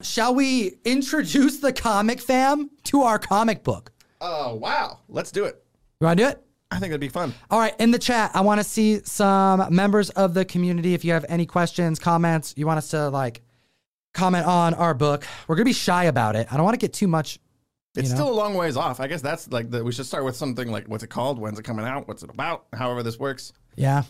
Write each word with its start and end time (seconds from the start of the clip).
Shall 0.00 0.32
we 0.34 0.76
introduce 0.84 1.58
the 1.58 1.72
comic 1.72 2.20
fam 2.20 2.70
to 2.84 3.02
our 3.02 3.18
comic 3.18 3.64
book? 3.64 3.90
Oh, 4.20 4.54
wow. 4.54 5.00
Let's 5.08 5.32
do 5.32 5.44
it. 5.44 5.62
You 6.00 6.06
want 6.06 6.18
to 6.18 6.24
do 6.24 6.30
it? 6.30 6.44
I 6.70 6.78
think 6.78 6.90
that'd 6.90 7.00
be 7.00 7.08
fun. 7.08 7.34
All 7.50 7.58
right, 7.58 7.74
in 7.80 7.90
the 7.90 7.98
chat, 7.98 8.30
I 8.34 8.42
want 8.42 8.60
to 8.60 8.64
see 8.64 9.00
some 9.04 9.74
members 9.74 10.10
of 10.10 10.34
the 10.34 10.44
community. 10.44 10.94
If 10.94 11.04
you 11.04 11.12
have 11.12 11.24
any 11.28 11.46
questions, 11.46 11.98
comments, 11.98 12.54
you 12.56 12.66
want 12.66 12.78
us 12.78 12.90
to 12.90 13.08
like 13.08 13.42
comment 14.12 14.46
on 14.46 14.74
our 14.74 14.94
book. 14.94 15.24
We're 15.46 15.56
gonna 15.56 15.64
be 15.64 15.72
shy 15.72 16.04
about 16.04 16.36
it. 16.36 16.46
I 16.52 16.56
don't 16.56 16.64
want 16.64 16.74
to 16.74 16.78
get 16.78 16.92
too 16.92 17.08
much. 17.08 17.38
It's 17.96 18.10
know? 18.10 18.16
still 18.16 18.30
a 18.30 18.34
long 18.34 18.54
ways 18.54 18.76
off. 18.76 19.00
I 19.00 19.06
guess 19.06 19.22
that's 19.22 19.50
like 19.50 19.70
the, 19.70 19.82
we 19.82 19.92
should 19.92 20.04
start 20.04 20.24
with 20.24 20.36
something 20.36 20.70
like 20.70 20.86
what's 20.88 21.02
it 21.02 21.10
called? 21.10 21.38
When's 21.38 21.58
it 21.58 21.64
coming 21.64 21.86
out? 21.86 22.06
What's 22.06 22.22
it 22.22 22.30
about? 22.30 22.66
However 22.74 23.02
this 23.02 23.18
works. 23.18 23.52
Yeah. 23.74 24.02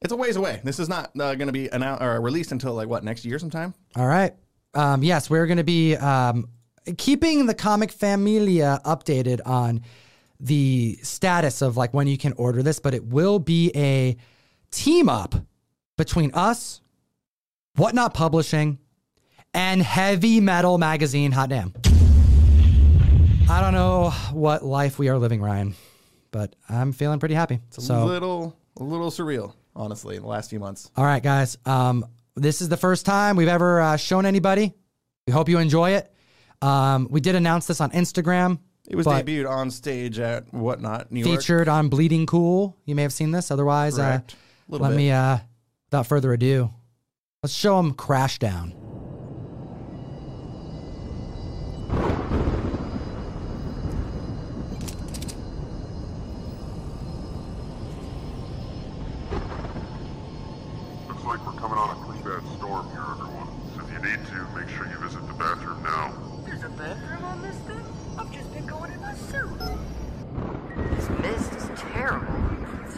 It's 0.00 0.12
a 0.12 0.16
ways 0.16 0.36
away. 0.36 0.60
This 0.64 0.78
is 0.78 0.88
not 0.88 1.10
uh, 1.20 1.34
going 1.34 1.48
to 1.48 1.52
be 1.52 1.68
announced 1.68 2.02
or 2.02 2.20
released 2.20 2.52
until 2.52 2.72
like 2.74 2.88
what 2.88 3.04
next 3.04 3.24
year 3.24 3.38
sometime. 3.38 3.74
All 3.96 4.06
right. 4.06 4.32
Um, 4.74 5.02
yes, 5.02 5.30
we're 5.30 5.46
gonna 5.46 5.64
be 5.64 5.96
um, 5.96 6.48
keeping 6.96 7.46
the 7.46 7.54
comic 7.54 7.90
familia 7.92 8.80
updated 8.84 9.40
on 9.44 9.82
the 10.40 10.98
status 11.02 11.62
of 11.62 11.76
like 11.76 11.92
when 11.92 12.06
you 12.06 12.16
can 12.18 12.32
order 12.34 12.62
this, 12.62 12.78
but 12.78 12.94
it 12.94 13.04
will 13.04 13.38
be 13.38 13.72
a 13.74 14.16
team 14.70 15.08
up 15.08 15.34
between 15.96 16.30
us, 16.34 16.80
Whatnot 17.76 18.14
Publishing, 18.14 18.78
and 19.54 19.82
Heavy 19.82 20.40
Metal 20.40 20.78
Magazine. 20.78 21.32
Hot 21.32 21.48
damn. 21.48 21.72
I 23.50 23.60
don't 23.62 23.72
know 23.72 24.10
what 24.32 24.64
life 24.64 24.98
we 24.98 25.08
are 25.08 25.18
living, 25.18 25.40
Ryan, 25.40 25.74
but 26.30 26.54
I'm 26.68 26.92
feeling 26.92 27.18
pretty 27.18 27.34
happy. 27.34 27.60
It's 27.68 27.78
a 27.78 27.80
so, 27.80 28.04
little 28.04 28.56
a 28.78 28.82
little 28.84 29.10
surreal, 29.10 29.54
honestly, 29.74 30.16
in 30.16 30.22
the 30.22 30.28
last 30.28 30.50
few 30.50 30.60
months. 30.60 30.90
all 30.96 31.04
right, 31.04 31.22
guys. 31.22 31.56
Um, 31.64 32.04
this 32.38 32.60
is 32.60 32.68
the 32.68 32.76
first 32.76 33.04
time 33.04 33.36
we've 33.36 33.48
ever 33.48 33.80
uh, 33.80 33.96
shown 33.96 34.26
anybody. 34.26 34.74
We 35.26 35.32
hope 35.32 35.48
you 35.48 35.58
enjoy 35.58 35.90
it. 35.90 36.12
Um, 36.62 37.08
we 37.10 37.20
did 37.20 37.34
announce 37.34 37.66
this 37.66 37.80
on 37.80 37.90
Instagram. 37.90 38.58
It 38.88 38.96
was 38.96 39.04
but 39.04 39.26
debuted 39.26 39.48
on 39.48 39.70
stage 39.70 40.18
at 40.18 40.52
whatnot 40.52 41.12
New 41.12 41.20
York. 41.20 41.40
featured 41.40 41.68
on 41.68 41.88
Bleeding 41.88 42.26
Cool. 42.26 42.76
You 42.86 42.94
may 42.94 43.02
have 43.02 43.12
seen 43.12 43.30
this. 43.30 43.50
Otherwise, 43.50 43.98
uh, 43.98 44.20
let 44.68 44.88
bit. 44.88 44.96
me, 44.96 45.10
uh, 45.10 45.38
without 45.86 46.06
further 46.06 46.32
ado, 46.32 46.70
let's 47.42 47.54
show 47.54 47.76
them 47.76 47.92
Crash 47.92 48.38
Down. 48.38 48.77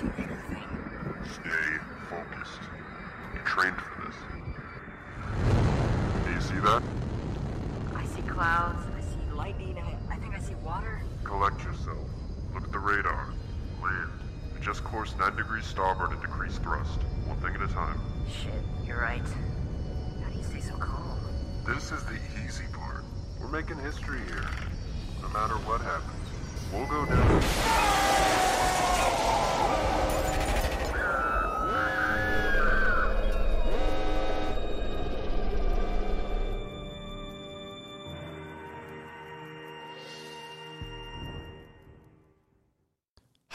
See 0.01 0.13
anything. 0.19 0.40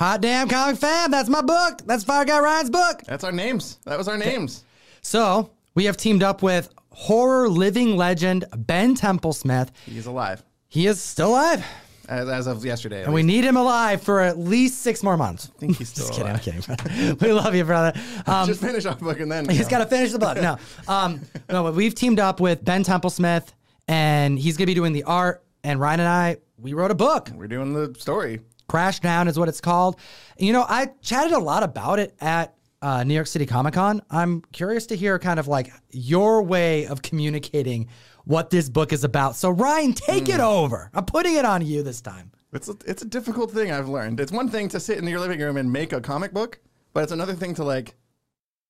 Hot 0.05 0.21
damn 0.21 0.47
comic 0.47 0.77
fam. 0.77 1.09
That's 1.09 1.29
my 1.29 1.41
book. 1.41 1.79
That's 1.87 2.03
Fire 2.03 2.25
Guy 2.25 2.37
Ryan's 2.39 2.69
book. 2.69 3.01
That's 3.07 3.23
our 3.23 3.31
names. 3.31 3.79
That 3.85 3.97
was 3.97 4.07
our 4.07 4.19
names. 4.19 4.63
So 5.01 5.49
we 5.73 5.85
have 5.85 5.97
teamed 5.97 6.21
up 6.21 6.43
with 6.43 6.69
horror 6.91 7.49
living 7.49 7.97
legend 7.97 8.45
Ben 8.55 8.95
Templesmith. 8.95 9.69
He's 9.87 10.05
alive 10.05 10.43
He 10.67 10.85
is 10.85 11.01
still 11.01 11.29
alive, 11.29 11.65
as, 12.07 12.29
as 12.29 12.45
of 12.45 12.63
yesterday. 12.63 13.03
and 13.03 13.15
we 13.15 13.23
least. 13.23 13.35
need 13.35 13.45
him 13.45 13.57
alive 13.57 14.03
for 14.03 14.19
at 14.19 14.37
least 14.37 14.83
six 14.83 15.01
more 15.01 15.17
months. 15.17 15.49
I 15.55 15.57
think 15.57 15.77
he's 15.77 15.89
still 15.95 16.05
Just 16.05 16.19
kidding. 16.19 16.27
I'm 16.35 16.69
alive. 16.69 16.83
kidding. 16.85 17.17
we 17.27 17.33
love 17.33 17.55
you, 17.55 17.63
brother. 17.63 17.99
Um, 18.27 18.45
Just 18.47 18.61
finish 18.61 18.85
our 18.85 18.95
book 18.95 19.19
and 19.19 19.31
then 19.31 19.49
He's 19.49 19.67
got 19.67 19.79
to 19.79 19.87
finish 19.87 20.11
the 20.11 20.19
book. 20.19 20.37
No, 20.39 20.57
um, 20.87 21.19
no. 21.49 21.63
But 21.63 21.73
we've 21.73 21.95
teamed 21.95 22.19
up 22.19 22.39
with 22.39 22.63
Ben 22.63 22.83
Templesmith, 22.83 23.47
and 23.87 24.37
he's 24.37 24.55
gonna 24.55 24.67
be 24.67 24.75
doing 24.75 24.93
the 24.93 25.05
art. 25.05 25.43
And 25.63 25.79
Ryan 25.79 26.01
and 26.01 26.09
I, 26.09 26.37
we 26.59 26.73
wrote 26.73 26.91
a 26.91 26.95
book. 26.95 27.31
We're 27.33 27.47
doing 27.47 27.73
the 27.73 27.95
story. 27.99 28.41
Crash 28.67 28.99
Down 28.99 29.27
is 29.27 29.37
what 29.37 29.47
it's 29.49 29.61
called. 29.61 29.99
You 30.37 30.53
know, 30.53 30.65
I 30.67 30.87
chatted 31.01 31.33
a 31.33 31.39
lot 31.39 31.63
about 31.63 31.99
it 31.99 32.15
at 32.19 32.55
uh, 32.81 33.03
New 33.03 33.13
York 33.13 33.27
City 33.27 33.45
Comic 33.45 33.73
Con. 33.75 34.01
I'm 34.09 34.41
curious 34.51 34.85
to 34.87 34.95
hear 34.95 35.17
kind 35.19 35.39
of 35.39 35.47
like 35.47 35.71
your 35.91 36.43
way 36.43 36.85
of 36.87 37.01
communicating 37.01 37.87
what 38.25 38.49
this 38.49 38.69
book 38.69 38.91
is 38.93 39.03
about. 39.03 39.35
So 39.35 39.49
Ryan, 39.49 39.93
take 39.93 40.29
it 40.29 40.39
over. 40.39 40.89
I'm 40.93 41.05
putting 41.05 41.35
it 41.35 41.45
on 41.45 41.65
you 41.65 41.83
this 41.83 42.01
time. 42.01 42.31
It's 42.53 42.69
a, 42.69 42.75
it's 42.85 43.01
a 43.01 43.05
difficult 43.05 43.51
thing 43.51 43.71
I've 43.71 43.89
learned. 43.89 44.19
It's 44.19 44.31
one 44.31 44.49
thing 44.49 44.69
to 44.69 44.79
sit 44.79 44.97
in 44.97 45.05
your 45.07 45.19
living 45.19 45.39
room 45.39 45.57
and 45.57 45.71
make 45.71 45.93
a 45.93 46.01
comic 46.01 46.33
book, 46.33 46.59
but 46.93 47.03
it's 47.03 47.11
another 47.11 47.33
thing 47.33 47.53
to 47.55 47.63
like 47.63 47.95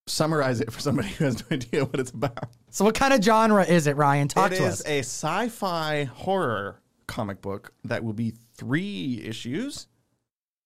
summarize 0.07 0.59
it 0.61 0.71
for 0.71 0.79
somebody 0.79 1.07
who 1.09 1.25
has 1.25 1.39
no 1.41 1.55
idea 1.55 1.85
what 1.85 1.99
it's 1.99 2.11
about. 2.11 2.49
So 2.69 2.83
what 2.85 2.95
kind 2.95 3.13
of 3.13 3.23
genre 3.23 3.63
is 3.63 3.87
it, 3.87 3.95
Ryan? 3.95 4.27
Talk 4.27 4.51
It 4.51 4.57
to 4.57 4.63
is 4.65 4.81
us. 4.81 4.87
a 4.87 4.99
sci-fi 4.99 6.03
horror 6.05 6.81
comic 7.07 7.41
book 7.41 7.73
that 7.85 8.03
will 8.03 8.13
be 8.13 8.33
three 8.55 9.21
issues. 9.25 9.87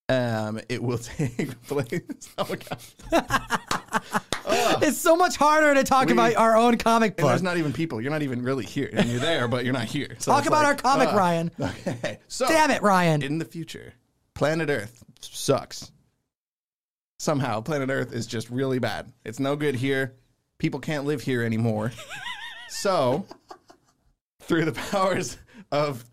Um, 0.08 0.60
it 0.70 0.82
will 0.82 0.98
take 1.18 1.62
place. 1.64 2.02
Oh 2.38 2.48
my 2.50 2.56
god! 2.56 4.22
it's 4.82 4.98
so 4.98 5.16
much 5.16 5.36
harder 5.38 5.74
to 5.76 5.84
talk 5.84 6.08
We- 6.08 6.14
about 6.14 6.36
our 6.36 6.56
own 6.56 6.78
comic 6.78 7.18
book. 7.18 7.28
there's 7.28 7.44
not 7.44 7.58
even 7.58 7.74
people. 7.74 8.02
You're 8.02 8.12
not 8.12 8.24
even 8.24 8.42
really 8.42 8.66
here, 8.66 8.90
and 8.92 9.10
you're 9.10 9.20
there, 9.20 9.48
but 9.48 9.64
you're 9.66 9.74
not 9.74 9.86
here. 9.86 10.16
So 10.20 10.32
Talk 10.32 10.46
about 10.48 10.64
like, 10.64 10.84
our 10.86 10.92
comic, 10.92 11.14
uh, 11.14 11.18
Ryan. 11.18 11.52
Okay. 11.60 12.20
So 12.28 12.48
Damn 12.48 12.72
it, 12.72 12.82
Ryan. 12.82 13.22
in 13.22 13.38
the 13.38 13.46
future, 13.46 13.94
planet 14.34 14.70
Earth 14.70 15.04
sucks. 15.22 15.92
Somehow, 17.20 17.60
planet 17.62 17.90
Earth 17.90 18.14
is 18.14 18.26
just 18.26 18.50
really 18.50 18.80
bad. 18.80 19.12
It's 19.26 19.40
no 19.40 19.56
good 19.58 19.76
here. 19.76 20.16
People 20.58 20.80
can't 20.80 21.06
live 21.06 21.22
here 21.22 21.44
anymore. 21.44 21.92
so, 22.70 23.26
through 24.42 24.66
the 24.66 24.72
powers 24.72 25.38
of 25.72 26.04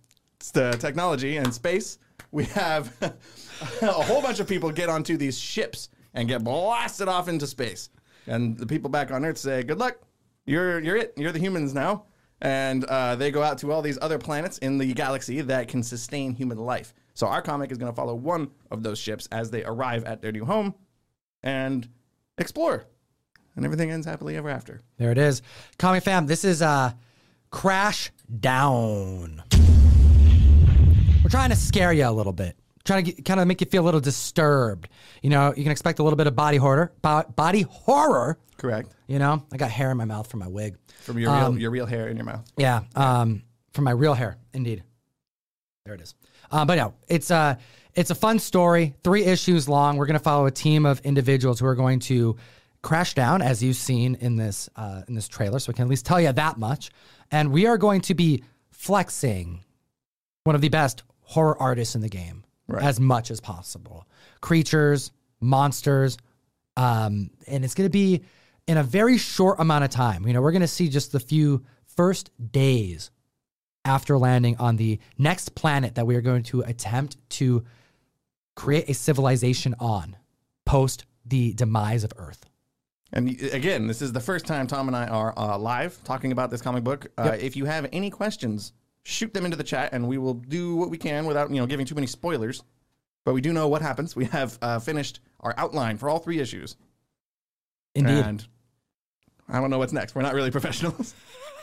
the 0.50 0.72
technology 0.72 1.36
and 1.36 1.52
space, 1.52 1.98
we 2.30 2.44
have 2.44 2.92
a 3.82 3.92
whole 3.92 4.22
bunch 4.22 4.40
of 4.40 4.48
people 4.48 4.70
get 4.70 4.88
onto 4.88 5.16
these 5.16 5.38
ships 5.38 5.88
and 6.14 6.28
get 6.28 6.44
blasted 6.44 7.08
off 7.08 7.28
into 7.28 7.46
space. 7.46 7.90
And 8.26 8.58
the 8.58 8.66
people 8.66 8.90
back 8.90 9.10
on 9.10 9.24
Earth 9.24 9.38
say, 9.38 9.62
"Good 9.62 9.78
luck. 9.78 9.98
You're 10.44 10.80
you're 10.80 10.96
it. 10.96 11.14
You're 11.16 11.32
the 11.32 11.38
humans 11.38 11.74
now." 11.74 12.04
And 12.42 12.84
uh, 12.84 13.16
they 13.16 13.30
go 13.30 13.42
out 13.42 13.58
to 13.58 13.72
all 13.72 13.80
these 13.80 13.98
other 14.02 14.18
planets 14.18 14.58
in 14.58 14.76
the 14.76 14.92
galaxy 14.92 15.40
that 15.40 15.68
can 15.68 15.82
sustain 15.82 16.34
human 16.34 16.58
life. 16.58 16.92
So 17.14 17.26
our 17.26 17.40
comic 17.40 17.72
is 17.72 17.78
going 17.78 17.90
to 17.90 17.96
follow 17.96 18.14
one 18.14 18.50
of 18.70 18.82
those 18.82 18.98
ships 18.98 19.26
as 19.32 19.50
they 19.50 19.64
arrive 19.64 20.04
at 20.04 20.20
their 20.20 20.32
new 20.32 20.44
home 20.44 20.74
and 21.42 21.88
explore, 22.36 22.84
and 23.54 23.64
everything 23.64 23.90
ends 23.90 24.06
happily 24.06 24.36
ever 24.36 24.50
after. 24.50 24.82
There 24.98 25.12
it 25.12 25.18
is. 25.18 25.40
Comic 25.78 26.02
fam, 26.02 26.26
this 26.26 26.44
is 26.44 26.60
uh 26.60 26.92
Crash 27.50 28.10
Down. 28.40 29.42
We're 31.26 31.30
trying 31.30 31.50
to 31.50 31.56
scare 31.56 31.92
you 31.92 32.06
a 32.06 32.12
little 32.12 32.32
bit. 32.32 32.56
Trying 32.84 33.04
to 33.04 33.10
get, 33.10 33.24
kind 33.24 33.40
of 33.40 33.48
make 33.48 33.60
you 33.60 33.66
feel 33.66 33.82
a 33.82 33.84
little 33.84 33.98
disturbed. 33.98 34.88
You 35.22 35.30
know, 35.30 35.52
you 35.56 35.64
can 35.64 35.72
expect 35.72 35.98
a 35.98 36.04
little 36.04 36.16
bit 36.16 36.28
of 36.28 36.36
body 36.36 36.56
horror. 36.56 36.92
Bo- 37.02 37.24
body 37.34 37.62
horror. 37.62 38.38
Correct. 38.58 38.94
You 39.08 39.18
know, 39.18 39.42
I 39.52 39.56
got 39.56 39.72
hair 39.72 39.90
in 39.90 39.96
my 39.96 40.04
mouth 40.04 40.30
from 40.30 40.38
my 40.38 40.46
wig. 40.46 40.76
From 41.00 41.18
your 41.18 41.32
real 41.32 41.58
your 41.58 41.70
real 41.72 41.84
hair 41.84 42.06
in 42.06 42.16
your 42.16 42.26
mouth. 42.26 42.44
Yeah, 42.56 42.82
um, 42.94 43.42
from 43.72 43.82
my 43.82 43.90
real 43.90 44.14
hair, 44.14 44.36
indeed. 44.54 44.84
There 45.84 45.94
it 45.94 46.00
is. 46.00 46.14
Uh, 46.48 46.64
but 46.64 46.76
no, 46.76 46.94
it's 47.08 47.32
a 47.32 47.58
it's 47.94 48.12
a 48.12 48.14
fun 48.14 48.38
story. 48.38 48.94
Three 49.02 49.24
issues 49.24 49.68
long. 49.68 49.96
We're 49.96 50.06
going 50.06 50.20
to 50.20 50.22
follow 50.22 50.46
a 50.46 50.52
team 50.52 50.86
of 50.86 51.00
individuals 51.00 51.58
who 51.58 51.66
are 51.66 51.74
going 51.74 51.98
to 52.00 52.36
crash 52.82 53.14
down, 53.14 53.42
as 53.42 53.64
you've 53.64 53.74
seen 53.74 54.14
in 54.20 54.36
this 54.36 54.70
uh, 54.76 55.02
in 55.08 55.16
this 55.16 55.26
trailer. 55.26 55.58
So 55.58 55.70
we 55.70 55.74
can 55.74 55.86
at 55.86 55.90
least 55.90 56.06
tell 56.06 56.20
you 56.20 56.30
that 56.30 56.56
much. 56.56 56.92
And 57.32 57.50
we 57.50 57.66
are 57.66 57.78
going 57.78 58.02
to 58.02 58.14
be 58.14 58.44
flexing 58.70 59.64
one 60.44 60.54
of 60.54 60.60
the 60.60 60.68
best 60.68 61.02
horror 61.26 61.60
artists 61.60 61.94
in 61.94 62.00
the 62.00 62.08
game 62.08 62.44
Right. 62.68 62.82
as 62.82 62.98
much 62.98 63.30
as 63.30 63.40
possible. 63.40 64.06
Creatures, 64.40 65.12
monsters, 65.40 66.18
um, 66.76 67.30
and 67.46 67.64
it's 67.64 67.74
going 67.74 67.86
to 67.86 67.92
be 67.92 68.22
in 68.66 68.76
a 68.76 68.82
very 68.82 69.18
short 69.18 69.60
amount 69.60 69.84
of 69.84 69.90
time. 69.90 70.26
You 70.26 70.32
know, 70.32 70.42
we're 70.42 70.50
going 70.52 70.62
to 70.62 70.66
see 70.68 70.88
just 70.88 71.12
the 71.12 71.20
few 71.20 71.64
first 71.86 72.30
days 72.52 73.10
after 73.84 74.18
landing 74.18 74.56
on 74.58 74.74
the 74.76 74.98
next 75.16 75.54
planet 75.54 75.94
that 75.94 76.06
we 76.08 76.16
are 76.16 76.20
going 76.20 76.42
to 76.44 76.62
attempt 76.62 77.16
to 77.30 77.64
create 78.56 78.88
a 78.90 78.94
civilization 78.94 79.74
on 79.78 80.16
post 80.64 81.04
the 81.24 81.52
demise 81.54 82.02
of 82.02 82.12
Earth. 82.16 82.46
And 83.12 83.28
again, 83.52 83.86
this 83.86 84.02
is 84.02 84.12
the 84.12 84.20
first 84.20 84.44
time 84.46 84.66
Tom 84.66 84.88
and 84.88 84.96
I 84.96 85.06
are 85.06 85.32
uh, 85.38 85.56
live 85.56 86.02
talking 86.02 86.32
about 86.32 86.50
this 86.50 86.60
comic 86.60 86.82
book. 86.82 87.06
Uh, 87.16 87.36
If 87.38 87.54
you 87.54 87.64
have 87.66 87.88
any 87.92 88.10
questions, 88.10 88.72
shoot 89.08 89.32
them 89.32 89.44
into 89.44 89.56
the 89.56 89.62
chat, 89.64 89.90
and 89.92 90.08
we 90.08 90.18
will 90.18 90.34
do 90.34 90.74
what 90.74 90.90
we 90.90 90.98
can 90.98 91.26
without 91.26 91.48
you 91.50 91.56
know 91.60 91.66
giving 91.66 91.86
too 91.86 91.94
many 91.94 92.06
spoilers. 92.08 92.62
But 93.24 93.34
we 93.34 93.40
do 93.40 93.52
know 93.52 93.68
what 93.68 93.82
happens. 93.82 94.14
We 94.16 94.24
have 94.26 94.58
uh, 94.62 94.78
finished 94.80 95.20
our 95.40 95.54
outline 95.56 95.96
for 95.96 96.08
all 96.08 96.18
three 96.18 96.38
issues, 96.40 96.76
Indeed. 97.94 98.24
and 98.24 98.46
I 99.48 99.60
don't 99.60 99.70
know 99.70 99.78
what's 99.78 99.92
next. 99.92 100.14
We're 100.14 100.22
not 100.22 100.34
really 100.34 100.50
professionals, 100.58 101.14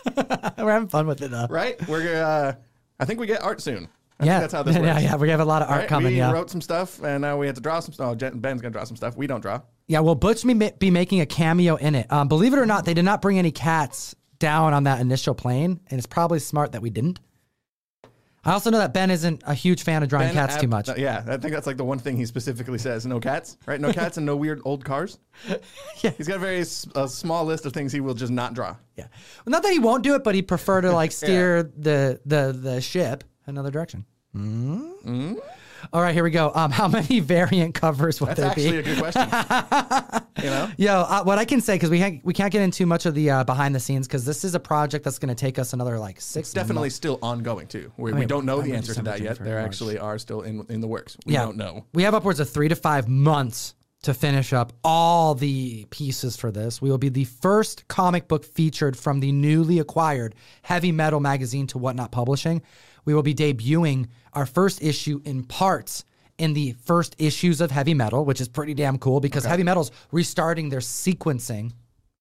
We're 0.16 0.72
having 0.72 0.88
fun 0.88 1.08
with 1.08 1.22
it 1.22 1.32
though. 1.32 1.48
right? 1.50 1.76
We're 1.88 2.22
uh, 2.24 2.54
I 3.00 3.06
think 3.06 3.20
we 3.20 3.28
get 3.28 3.44
art 3.44 3.62
soon. 3.62 3.88
I 4.20 4.26
yeah. 4.26 4.40
think 4.40 4.42
that's 4.44 4.54
how 4.54 4.64
this 4.64 4.76
works. 4.78 4.86
yeah, 4.86 5.00
yeah. 5.00 5.16
We 5.16 5.30
have 5.30 5.40
a 5.40 5.46
lot 5.46 5.62
of 5.62 5.70
art 5.70 5.80
Right? 5.82 5.90
coming. 5.90 6.14
we 6.14 6.18
yeah. 6.18 6.32
wrote 6.32 6.50
some 6.50 6.62
stuff, 6.62 7.04
and 7.04 7.22
now 7.22 7.38
we 7.38 7.48
have 7.48 7.56
to 7.56 7.62
draw 7.62 7.80
some 7.80 7.94
stuff. 7.94 8.18
Oh, 8.22 8.30
Ben's 8.32 8.62
gonna 8.62 8.72
draw 8.72 8.84
some 8.84 8.96
stuff. 8.96 9.18
We 9.18 9.28
don't 9.28 9.42
draw. 9.42 9.62
Yeah, 9.88 10.00
well, 10.00 10.16
Butch 10.16 10.46
may 10.46 10.72
be 10.80 10.92
making 10.92 11.20
a 11.22 11.26
cameo 11.26 11.76
in 11.76 11.96
it. 11.96 12.12
Um, 12.12 12.28
believe 12.30 12.54
it 12.54 12.60
or 12.60 12.66
not, 12.66 12.86
they 12.86 12.94
did 12.94 13.04
not 13.04 13.22
bring 13.22 13.38
any 13.38 13.52
cats 13.52 14.16
down 14.40 14.74
on 14.74 14.84
that 14.86 15.02
initial 15.02 15.34
plane, 15.34 15.80
and 15.90 15.98
it's 15.98 16.08
probably 16.08 16.40
smart 16.40 16.72
that 16.74 16.82
we 16.82 16.90
didn't. 16.90 17.20
I 18.46 18.52
also 18.52 18.70
know 18.70 18.78
that 18.80 18.94
Ben 18.94 19.10
isn't 19.10 19.42
a 19.46 19.54
huge 19.54 19.84
fan 19.84 20.04
of 20.04 20.10
drawing 20.10 20.28
Ben 20.28 20.34
cats 20.36 20.56
ab- 20.56 20.62
too 20.62 20.68
much. 20.68 20.90
Yeah, 20.98 21.24
I 21.28 21.38
think 21.38 21.54
that's 21.54 21.66
like 21.66 21.78
the 21.78 21.86
one 21.86 21.98
thing 22.00 22.18
he 22.18 22.26
specifically 22.26 22.78
says: 22.78 23.06
no 23.06 23.20
cats, 23.20 23.58
right? 23.66 23.80
No 23.80 23.94
cats 23.94 24.18
and 24.18 24.26
no 24.26 24.36
weird 24.36 24.62
old 24.66 24.84
cars. 24.84 25.18
Yeah. 26.02 26.12
he's 26.18 26.28
got 26.28 26.36
a 26.38 26.40
very 26.40 26.60
a 26.60 27.08
small 27.08 27.46
list 27.46 27.66
of 27.66 27.72
things 27.74 27.94
he 27.94 28.02
will 28.02 28.14
just 28.14 28.32
not 28.32 28.54
draw. 28.54 28.76
Yeah, 28.98 29.08
well, 29.46 29.52
not 29.52 29.64
that 29.64 29.72
he 29.72 29.80
won't 29.80 30.04
do 30.04 30.16
it, 30.16 30.24
but 30.24 30.36
he'd 30.36 30.48
prefer 30.50 30.82
to 30.82 30.92
like 30.92 31.12
steer 31.22 31.64
the 31.64 32.20
the 32.26 32.52
the 32.52 32.82
ship 32.82 33.24
another 33.48 33.72
direction. 33.72 34.06
Mm-hmm. 34.36 35.36
All 35.92 36.02
right, 36.02 36.14
here 36.14 36.24
we 36.24 36.32
go. 36.32 36.52
Um, 36.54 36.72
how 36.72 36.88
many 36.88 37.20
variant 37.22 37.76
covers 37.76 38.22
would 38.22 38.36
there 38.36 38.54
be? 38.56 38.64
That's 38.64 38.64
there 38.64 38.80
actually 38.80 38.82
be? 38.84 38.92
a 38.92 38.96
good 38.96 39.14
question. 40.04 40.24
you 40.44 40.50
know, 40.50 40.72
Yo, 40.78 40.94
uh, 41.02 41.24
what 41.24 41.40
I 41.40 41.46
can 41.46 41.62
say 41.62 41.76
because 41.76 41.90
we 41.90 41.98
can't 42.00 42.24
we 42.24 42.34
can't 42.34 42.52
get 42.52 42.62
into 42.62 42.86
much 42.86 43.06
of 43.06 43.16
the 43.16 43.30
uh, 43.30 43.44
behind 43.44 43.76
the 43.76 43.80
scenes 43.80 44.08
because 44.08 44.26
this 44.26 44.44
is 44.44 44.56
a 44.56 44.60
project 44.60 45.04
that's 45.04 45.20
going 45.20 45.34
to 45.34 45.40
take 45.40 45.60
us 45.60 45.74
another 45.74 46.00
like 46.00 46.22
six. 46.22 46.50
It's 46.50 46.54
definitely 46.54 46.90
still 46.90 47.20
ongoing 47.22 47.68
too. 47.68 47.92
We, 47.98 48.14
we 48.14 48.20
mean, 48.20 48.28
don't 48.28 48.46
know 48.46 48.58
the 48.58 48.70
November, 48.70 48.78
answer 48.78 48.94
to 48.96 49.02
that 49.04 49.22
yet. 49.22 49.40
There 49.40 49.60
March. 49.60 49.66
actually 49.66 49.98
are 49.98 50.18
still 50.18 50.42
in 50.42 50.66
in 50.70 50.82
the 50.82 50.88
works. 50.88 51.18
We 51.26 51.34
don't 51.34 51.58
know. 51.58 51.86
We 51.94 52.04
have 52.04 52.14
upwards 52.14 52.40
of 52.40 52.50
three 52.50 52.70
to 52.70 52.76
five 52.76 53.08
months 53.08 53.76
to 54.04 54.14
finish 54.14 54.54
up 54.54 54.74
all 54.84 55.34
the 55.34 55.86
pieces 55.90 56.38
for 56.38 56.52
this. 56.52 56.82
We 56.82 56.90
will 56.90 56.98
be 56.98 57.10
the 57.10 57.24
first 57.24 57.88
comic 57.88 58.28
book 58.28 58.46
featured 58.46 58.96
from 58.96 59.20
the 59.20 59.32
newly 59.32 59.80
acquired 59.80 60.36
Heavy 60.62 60.92
Metal 60.92 61.20
magazine 61.20 61.68
to 61.68 61.78
Whatnot 61.78 62.12
Publishing. 62.12 62.62
We 63.06 63.14
will 63.14 63.24
be 63.24 63.34
debuting 63.34 64.08
our 64.34 64.46
first 64.46 64.84
issue 64.84 65.22
in 65.26 65.44
parts 65.44 66.06
in 66.38 66.54
the 66.54 66.74
first 66.84 67.16
issues 67.18 67.62
of 67.62 67.72
Heavy 67.72 67.94
Metal, 67.94 68.26
which 68.26 68.42
is 68.42 68.48
pretty 68.48 68.74
damn 68.74 68.98
cool 68.98 69.20
because 69.20 69.46
Heavy 69.46 69.64
Metal's 69.64 69.92
restarting 70.12 70.70
their 70.70 70.80
sequencing 70.80 71.72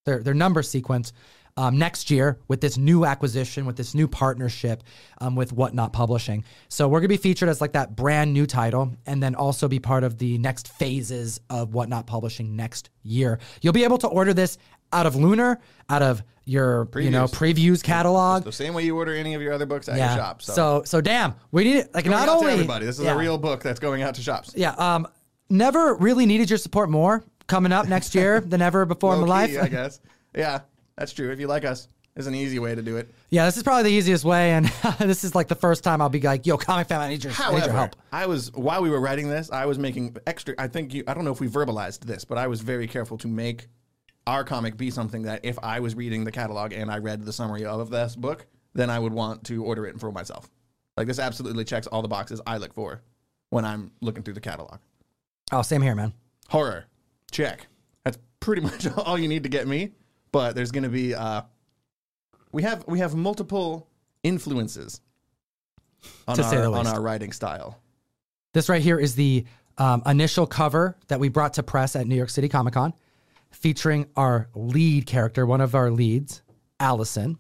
their 0.05 0.23
their 0.23 0.35
number 0.35 0.63
sequence 0.63 1.13
um, 1.57 1.79
next 1.79 2.11
year 2.11 2.39
with 2.49 2.61
this 2.61 2.77
new 2.79 3.05
acquisition, 3.05 3.67
with 3.67 3.77
this 3.77 3.95
new 3.95 4.09
partnership 4.09 4.83
um, 5.21 5.35
with 5.37 5.53
Whatnot 5.53 5.93
Publishing. 5.93 6.45
So 6.69 6.89
we're 6.89 7.01
gonna 7.01 7.09
be 7.09 7.17
featured 7.19 7.49
as 7.49 7.61
like 7.61 7.73
that 7.73 7.95
brand 7.95 8.33
new 8.33 8.47
title, 8.47 8.93
and 9.07 9.23
then 9.23 9.35
also 9.35 9.69
be 9.69 9.79
part 9.79 10.03
of 10.05 10.19
the 10.19 10.39
next 10.39 10.69
phases 10.69 11.41
of 11.51 11.75
Whatnot 11.75 12.07
Publishing 12.07 12.57
next 12.57 12.91
year. 13.03 13.39
You'll 13.61 13.73
be 13.75 13.85
able 13.85 13.99
to 13.99 14.09
order 14.09 14.33
this 14.33 14.57
out 14.93 15.07
of 15.07 15.15
Lunar, 15.17 15.61
out 15.91 16.03
of 16.03 16.23
your 16.45 16.89
you 16.97 17.11
know 17.11 17.27
previews 17.27 17.83
catalog. 17.83 18.45
The 18.45 18.53
same 18.53 18.75
way 18.75 18.85
you 18.85 18.97
order 18.97 19.15
any 19.15 19.35
of 19.35 19.43
your 19.43 19.53
other 19.53 19.67
books 19.67 19.89
at 19.89 19.97
Yeah. 19.97 20.15
your 20.15 20.25
shop. 20.25 20.43
So, 20.43 20.53
So 20.55 20.83
so 20.85 21.01
damn, 21.01 21.35
we 21.51 21.65
need 21.65 21.77
it 21.77 21.95
like 21.95 22.05
Going 22.05 22.17
not 22.17 22.27
to 22.27 22.33
only 22.33 22.53
everybody. 22.55 22.87
This 22.87 22.99
is 22.99 23.05
yeah. 23.05 23.15
a 23.15 23.19
real 23.19 23.39
book 23.39 23.63
that's 23.63 23.79
going 23.79 24.03
out 24.03 24.15
to 24.17 24.23
shops. 24.23 24.53
yeah. 24.57 24.73
Um, 24.73 25.07
never 25.51 25.95
really 25.97 26.25
needed 26.27 26.49
your 26.51 26.59
support 26.59 26.89
more 26.91 27.23
coming 27.47 27.73
up 27.73 27.87
next 27.89 28.15
year 28.15 28.41
than 28.47 28.63
ever 28.63 28.85
before 28.87 29.15
in 29.15 29.21
my 29.21 29.27
life. 29.27 29.57
I 29.61 29.69
guess. 29.69 30.01
Yeah, 30.35 30.61
that's 30.97 31.13
true. 31.13 31.31
If 31.31 31.41
you 31.41 31.47
like 31.47 31.65
us, 31.65 31.89
is 32.17 32.27
an 32.27 32.35
easy 32.35 32.59
way 32.59 32.75
to 32.75 32.83
do 32.83 32.97
it. 32.97 33.13
Yeah, 33.31 33.47
this 33.47 33.57
is 33.57 33.63
probably 33.63 33.85
the 33.85 33.97
easiest 33.97 34.25
way, 34.25 34.53
and 34.53 34.67
this 34.99 35.25
is 35.25 35.35
like 35.35 35.49
the 35.49 35.55
first 35.55 35.83
time 35.83 36.01
I'll 36.01 36.09
be 36.09 36.21
like, 36.21 36.47
"Yo, 36.47 36.57
comic 36.59 36.89
fan, 36.89 37.01
I 37.01 37.09
need 37.09 37.25
your, 37.25 37.33
I 37.39 37.53
need 37.53 37.65
your 37.65 37.73
However, 37.73 37.73
help." 37.73 37.97
I 38.13 38.27
was 38.27 38.53
while 38.53 38.83
we 38.83 38.91
were 38.91 39.01
writing 39.01 39.29
this, 39.29 39.51
I 39.51 39.67
was 39.67 39.79
making 39.79 40.17
extra. 40.27 40.55
I 40.59 40.69
think 40.69 40.93
you. 40.95 41.05
I 41.07 41.15
don't 41.15 41.25
know 41.25 41.33
if 41.33 41.41
we 41.41 41.49
verbalized 41.49 42.01
this, 42.01 42.25
but 42.25 42.39
I 42.39 42.47
was 42.47 42.61
very 42.61 42.87
careful 42.87 43.19
to 43.19 43.29
make 43.29 43.67
our 44.27 44.45
comic 44.45 44.77
be 44.77 44.91
something 44.91 45.23
that 45.23 45.41
if 45.45 45.59
I 45.63 45.81
was 45.81 45.95
reading 45.95 46.25
the 46.25 46.33
catalog 46.33 46.73
and 46.73 46.91
I 46.91 46.99
read 46.99 47.25
the 47.25 47.33
summary 47.33 47.65
of 47.65 47.91
this 47.91 48.15
book, 48.15 48.47
then 48.75 48.89
I 48.91 48.99
would 48.99 49.13
want 49.13 49.45
to 49.45 49.65
order 49.65 49.87
it 49.87 49.99
for 49.99 50.13
myself. 50.13 50.49
Like 50.97 51.07
this 51.07 51.19
absolutely 51.19 51.65
checks 51.65 51.87
all 51.87 52.03
the 52.03 52.09
boxes 52.09 52.41
I 52.47 52.59
look 52.59 52.75
for 52.75 53.03
when 53.51 53.65
I'm 53.65 53.91
looking 54.01 54.23
through 54.23 54.35
the 54.35 54.41
catalog. 54.41 54.79
Oh, 55.51 55.63
same 55.63 55.83
here, 55.83 55.95
man. 55.95 56.13
Horror, 56.49 56.85
check. 57.31 57.67
That's 58.05 58.19
pretty 58.41 58.63
much 58.69 58.87
all 58.97 59.19
you 59.19 59.29
need 59.29 59.43
to 59.43 59.49
get 59.49 59.67
me. 59.67 59.93
But 60.33 60.55
there's 60.55 60.71
going 60.73 60.85
to 60.85 60.89
be 60.91 61.15
uh, 61.15 61.43
we 62.53 62.63
have 62.63 62.85
we 62.87 62.99
have 62.99 63.15
multiple 63.15 63.89
influences 64.23 65.01
on 66.27 66.37
To 66.37 66.43
our 66.43 66.75
on 66.75 66.87
our 66.87 67.01
writing 67.01 67.33
style. 67.33 67.79
This 68.55 68.69
right 68.69 68.83
here 68.83 68.99
is 68.99 69.15
the 69.15 69.45
um, 69.79 70.03
initial 70.07 70.47
cover 70.47 70.97
that 71.09 71.21
we 71.21 71.29
brought 71.29 71.55
to 71.55 71.63
press 71.63 71.97
at 71.97 72.07
New 72.07 72.17
York 72.17 72.29
City 72.31 72.49
Comic 72.49 72.75
Con, 72.75 72.93
featuring 73.51 74.07
our 74.17 74.49
lead 74.55 75.07
character, 75.07 75.47
one 75.47 75.61
of 75.61 75.75
our 75.75 75.91
leads, 75.91 76.43
Allison. 76.81 77.39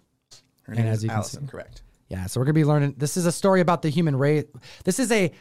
Her 0.63 0.73
And 0.73 0.85
name 0.85 0.87
as 0.93 0.99
is 0.99 1.05
you 1.05 1.09
can 1.11 1.17
Allison, 1.19 1.43
see- 1.47 1.51
correct. 1.51 1.83
Yeah, 2.09 2.27
so 2.27 2.41
we're 2.41 2.45
gonna 2.45 2.55
be 2.55 2.65
learning. 2.65 2.95
This 2.99 3.17
is 3.17 3.25
a 3.27 3.33
story 3.33 3.61
about 3.61 3.81
the 3.83 3.89
human 3.89 4.17
race. 4.17 4.45
This 4.85 4.99
is 4.99 5.11
a, 5.11 5.33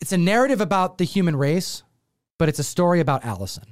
it's 0.00 0.12
a 0.12 0.18
narrative 0.18 0.60
about 0.60 0.98
the 0.98 1.04
human 1.04 1.36
race, 1.36 1.84
but 2.36 2.48
it's 2.48 2.58
a 2.58 2.64
story 2.64 2.98
about 3.00 3.24
Allison. 3.24 3.64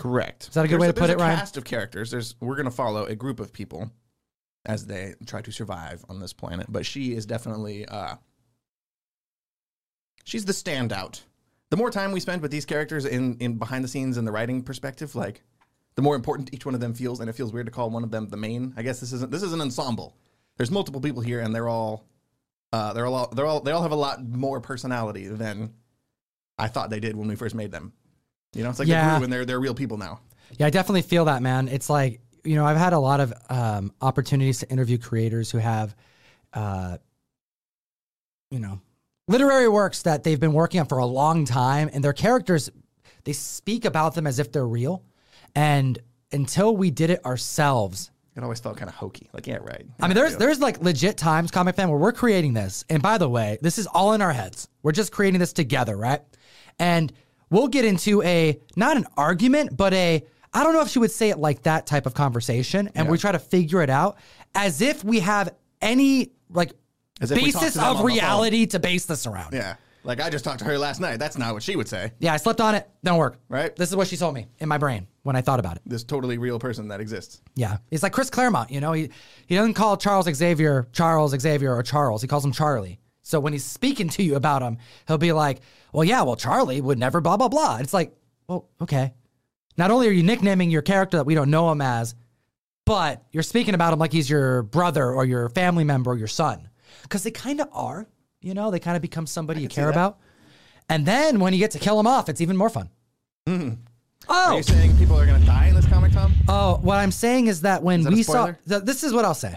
Correct. 0.00 0.48
Is 0.48 0.54
that 0.54 0.64
a 0.64 0.68
good 0.68 0.80
way 0.80 0.86
to 0.86 0.94
put 0.94 1.08
there's 1.08 1.10
it, 1.10 1.16
a 1.20 1.24
Ryan? 1.24 1.38
cast 1.38 1.58
of 1.58 1.64
characters. 1.64 2.10
There's 2.10 2.34
we're 2.40 2.56
gonna 2.56 2.70
follow 2.70 3.04
a 3.04 3.14
group 3.14 3.38
of 3.38 3.52
people 3.52 3.90
as 4.64 4.86
they 4.86 5.14
try 5.26 5.42
to 5.42 5.52
survive 5.52 6.02
on 6.08 6.20
this 6.20 6.32
planet. 6.32 6.66
But 6.70 6.86
she 6.86 7.12
is 7.12 7.26
definitely 7.26 7.84
uh 7.84 8.14
she's 10.24 10.46
the 10.46 10.54
standout. 10.54 11.20
The 11.68 11.76
more 11.76 11.90
time 11.90 12.12
we 12.12 12.20
spend 12.20 12.40
with 12.40 12.50
these 12.50 12.64
characters 12.64 13.04
in, 13.04 13.36
in 13.40 13.58
behind 13.58 13.84
the 13.84 13.88
scenes 13.88 14.16
and 14.16 14.26
the 14.26 14.32
writing 14.32 14.62
perspective, 14.62 15.14
like 15.14 15.42
the 15.96 16.02
more 16.02 16.16
important 16.16 16.54
each 16.54 16.64
one 16.64 16.74
of 16.74 16.80
them 16.80 16.94
feels, 16.94 17.20
and 17.20 17.28
it 17.28 17.34
feels 17.34 17.52
weird 17.52 17.66
to 17.66 17.72
call 17.72 17.90
one 17.90 18.02
of 18.02 18.10
them 18.10 18.26
the 18.26 18.38
main. 18.38 18.72
I 18.78 18.82
guess 18.82 19.00
this 19.00 19.12
isn't 19.12 19.30
this 19.30 19.42
is 19.42 19.52
an 19.52 19.60
ensemble. 19.60 20.16
There's 20.56 20.70
multiple 20.70 21.02
people 21.02 21.20
here 21.20 21.40
and 21.40 21.54
they're 21.54 21.68
all 21.68 22.06
uh 22.72 22.94
they're 22.94 23.04
all 23.04 23.28
they're 23.34 23.46
all 23.46 23.60
they 23.60 23.72
all 23.72 23.82
have 23.82 23.92
a 23.92 23.96
lot 23.96 24.26
more 24.26 24.62
personality 24.62 25.28
than 25.28 25.74
I 26.56 26.68
thought 26.68 26.88
they 26.88 27.00
did 27.00 27.16
when 27.16 27.28
we 27.28 27.36
first 27.36 27.54
made 27.54 27.70
them. 27.70 27.92
You 28.54 28.64
know, 28.64 28.70
it's 28.70 28.78
like 28.78 28.88
Yeah. 28.88 29.16
grew 29.16 29.24
and 29.24 29.32
they're 29.32 29.44
they're 29.44 29.60
real 29.60 29.74
people 29.74 29.96
now. 29.96 30.20
Yeah, 30.58 30.66
I 30.66 30.70
definitely 30.70 31.02
feel 31.02 31.26
that, 31.26 31.42
man. 31.42 31.68
It's 31.68 31.88
like, 31.88 32.20
you 32.44 32.56
know, 32.56 32.64
I've 32.66 32.76
had 32.76 32.92
a 32.92 32.98
lot 32.98 33.20
of 33.20 33.32
um, 33.48 33.92
opportunities 34.00 34.58
to 34.58 34.70
interview 34.70 34.98
creators 34.98 35.50
who 35.50 35.58
have, 35.58 35.94
uh, 36.52 36.98
you 38.50 38.58
know, 38.58 38.80
literary 39.28 39.68
works 39.68 40.02
that 40.02 40.24
they've 40.24 40.40
been 40.40 40.52
working 40.52 40.80
on 40.80 40.86
for 40.86 40.98
a 40.98 41.06
long 41.06 41.44
time, 41.44 41.88
and 41.92 42.02
their 42.02 42.12
characters, 42.12 42.68
they 43.24 43.32
speak 43.32 43.84
about 43.84 44.14
them 44.14 44.26
as 44.26 44.40
if 44.40 44.50
they're 44.50 44.66
real. 44.66 45.04
And 45.54 45.98
until 46.32 46.76
we 46.76 46.90
did 46.90 47.10
it 47.10 47.24
ourselves, 47.24 48.10
It 48.36 48.42
always 48.42 48.58
felt 48.58 48.76
kind 48.76 48.88
of 48.88 48.96
hokey. 48.96 49.28
Like, 49.32 49.46
yeah, 49.46 49.58
right. 49.60 49.86
I 50.00 50.08
mean, 50.08 50.16
there's 50.16 50.36
there's 50.36 50.58
like 50.60 50.82
legit 50.82 51.16
times, 51.16 51.52
comic 51.52 51.76
fan, 51.76 51.88
where 51.88 51.98
we're 51.98 52.12
creating 52.12 52.54
this. 52.54 52.84
And 52.88 53.00
by 53.02 53.18
the 53.18 53.28
way, 53.28 53.58
this 53.62 53.78
is 53.78 53.86
all 53.86 54.12
in 54.14 54.22
our 54.22 54.32
heads. 54.32 54.68
We're 54.82 54.92
just 54.92 55.12
creating 55.12 55.38
this 55.38 55.52
together, 55.52 55.96
right? 55.96 56.22
And 56.78 57.12
we'll 57.50 57.68
get 57.68 57.84
into 57.84 58.22
a 58.22 58.58
not 58.76 58.96
an 58.96 59.06
argument, 59.16 59.76
but 59.76 59.92
a 59.92 60.24
I 60.52 60.64
don't 60.64 60.72
know 60.72 60.80
if 60.80 60.88
she 60.88 60.98
would 60.98 61.10
say 61.12 61.30
it 61.30 61.38
like 61.38 61.62
that 61.64 61.86
type 61.86 62.06
of 62.06 62.14
conversation. 62.14 62.90
And 62.94 63.08
we 63.08 63.18
try 63.18 63.32
to 63.32 63.38
figure 63.38 63.82
it 63.82 63.90
out 63.90 64.16
as 64.54 64.80
if 64.80 65.04
we 65.04 65.20
have 65.20 65.54
any 65.80 66.30
like 66.48 66.72
As 67.20 67.30
if 67.30 67.36
we 67.36 67.52
talked 67.52 67.64
basis 67.64 67.76
of 67.76 67.82
on 67.84 67.92
the 67.94 67.98
phone. 67.98 68.06
reality 68.06 68.66
to 68.66 68.78
base 68.78 69.06
this 69.06 69.26
around. 69.26 69.52
yeah. 69.52 69.76
Like 70.02 70.18
I 70.18 70.30
just 70.30 70.46
talked 70.46 70.60
to 70.60 70.64
her 70.64 70.78
last 70.78 70.98
night. 70.98 71.18
That's 71.18 71.36
not 71.36 71.52
what 71.52 71.62
she 71.62 71.76
would 71.76 71.86
say. 71.86 72.12
Yeah, 72.20 72.32
I 72.32 72.38
slept 72.38 72.60
on 72.62 72.74
it. 72.74 72.88
Don't 73.04 73.18
work. 73.18 73.38
Right. 73.50 73.76
This 73.76 73.90
is 73.90 73.96
what 73.96 74.08
she 74.08 74.16
told 74.16 74.34
me 74.34 74.46
in 74.58 74.66
my 74.66 74.78
brain 74.78 75.06
when 75.24 75.36
I 75.36 75.42
thought 75.42 75.60
about 75.60 75.76
it. 75.76 75.82
This 75.84 76.04
totally 76.04 76.38
real 76.38 76.58
person 76.58 76.88
that 76.88 77.02
exists. 77.02 77.42
Yeah, 77.54 77.76
it's 77.90 78.02
like 78.02 78.12
Chris 78.12 78.30
Claremont. 78.30 78.70
You 78.70 78.80
know, 78.80 78.92
he 78.92 79.10
he 79.46 79.56
doesn't 79.56 79.74
call 79.74 79.98
Charles 79.98 80.24
Xavier 80.32 80.88
Charles 80.92 81.38
Xavier 81.38 81.74
or 81.74 81.82
Charles. 81.82 82.22
He 82.22 82.28
calls 82.28 82.44
him 82.44 82.52
Charlie. 82.52 82.98
So 83.30 83.38
when 83.40 83.52
he's 83.52 83.64
speaking 83.64 84.08
to 84.10 84.22
you 84.24 84.34
about 84.34 84.60
him, 84.60 84.78
he'll 85.06 85.16
be 85.18 85.32
like, 85.32 85.60
"Well, 85.92 86.02
yeah, 86.04 86.22
well, 86.22 86.34
Charlie 86.36 86.80
would 86.80 86.98
never 86.98 87.20
blah 87.20 87.36
blah 87.36 87.48
blah." 87.48 87.76
It's 87.78 87.94
like, 87.94 88.12
well, 88.48 88.68
okay. 88.82 89.14
Not 89.76 89.92
only 89.92 90.08
are 90.08 90.12
you 90.12 90.24
nicknaming 90.24 90.70
your 90.70 90.82
character 90.82 91.16
that 91.16 91.24
we 91.24 91.36
don't 91.36 91.48
know 91.50 91.70
him 91.70 91.80
as, 91.80 92.16
but 92.84 93.22
you're 93.30 93.44
speaking 93.44 93.74
about 93.74 93.92
him 93.92 94.00
like 94.00 94.12
he's 94.12 94.28
your 94.28 94.64
brother 94.64 95.10
or 95.12 95.24
your 95.24 95.48
family 95.50 95.84
member 95.84 96.10
or 96.10 96.16
your 96.18 96.26
son, 96.28 96.68
because 97.04 97.22
they 97.22 97.30
kind 97.30 97.60
of 97.60 97.68
are. 97.72 98.06
You 98.42 98.52
know, 98.54 98.70
they 98.70 98.80
kind 98.80 98.96
of 98.96 99.02
become 99.02 99.26
somebody 99.26 99.60
you 99.60 99.68
care 99.68 99.90
about. 99.90 100.18
And 100.88 101.06
then 101.06 101.38
when 101.40 101.52
you 101.52 101.58
get 101.60 101.70
to 101.72 101.78
kill 101.78 102.00
him 102.00 102.06
off, 102.06 102.28
it's 102.28 102.40
even 102.40 102.56
more 102.56 102.68
fun. 102.70 102.88
Mm-hmm. 103.46 103.74
Oh! 104.28 104.34
Are 104.34 104.52
Oh, 104.54 104.56
you 104.56 104.62
saying 104.64 104.96
people 104.96 105.16
are 105.18 105.26
going 105.26 105.40
to 105.40 105.46
die 105.46 105.68
in 105.68 105.74
this 105.74 105.86
comic, 105.86 106.12
Tom? 106.12 106.34
oh, 106.48 106.78
what 106.82 106.96
I'm 106.96 107.12
saying 107.12 107.46
is 107.46 107.60
that 107.60 107.82
when 107.82 108.00
Is 108.00 108.04
that 108.06 108.12
we 108.14 108.22
saw, 108.22 108.46
th- 108.68 108.82
this 108.82 109.04
is 109.04 109.12
what 109.12 109.24
I'll 109.24 109.34
say. 109.34 109.56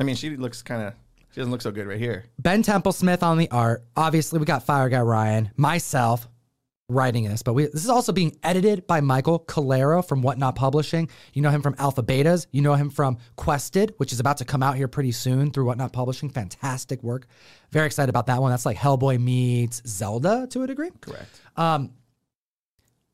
I 0.00 0.04
mean, 0.04 0.14
she 0.16 0.36
looks 0.36 0.62
kind 0.62 0.82
of 0.82 0.94
She 1.32 1.40
doesn't 1.40 1.50
look 1.50 1.62
so 1.62 1.72
good 1.72 1.86
right 1.86 1.98
here. 1.98 2.24
Ben 2.38 2.62
Templesmith 2.62 3.22
on 3.22 3.38
the 3.38 3.50
art. 3.50 3.84
Obviously, 3.96 4.38
we 4.38 4.44
got 4.44 4.64
Fire 4.64 4.90
Guy 4.90 5.00
Ryan, 5.00 5.50
myself 5.56 6.28
writing 6.90 7.24
this, 7.24 7.42
but 7.42 7.54
we, 7.54 7.64
this 7.66 7.84
is 7.84 7.88
also 7.88 8.12
being 8.12 8.36
edited 8.42 8.86
by 8.86 9.00
Michael 9.00 9.40
Calero 9.40 10.06
from 10.06 10.20
Whatnot 10.20 10.56
Publishing. 10.56 11.08
You 11.32 11.40
know 11.40 11.48
him 11.48 11.62
from 11.62 11.74
Alpha 11.78 12.02
Betas. 12.02 12.46
You 12.50 12.60
know 12.60 12.74
him 12.74 12.90
from 12.90 13.16
Quested, 13.36 13.94
which 13.96 14.12
is 14.12 14.20
about 14.20 14.36
to 14.38 14.44
come 14.44 14.62
out 14.62 14.76
here 14.76 14.88
pretty 14.88 15.12
soon 15.12 15.50
through 15.50 15.64
Whatnot 15.64 15.94
Publishing. 15.94 16.28
Fantastic 16.28 17.02
work. 17.02 17.26
Very 17.70 17.86
excited 17.86 18.10
about 18.10 18.26
that 18.26 18.42
one. 18.42 18.50
That's 18.50 18.66
like 18.66 18.76
Hellboy 18.76 19.18
meets 19.18 19.80
Zelda 19.86 20.46
to 20.50 20.64
a 20.64 20.66
degree. 20.66 20.90
Correct. 21.00 21.40
Um, 21.56 21.94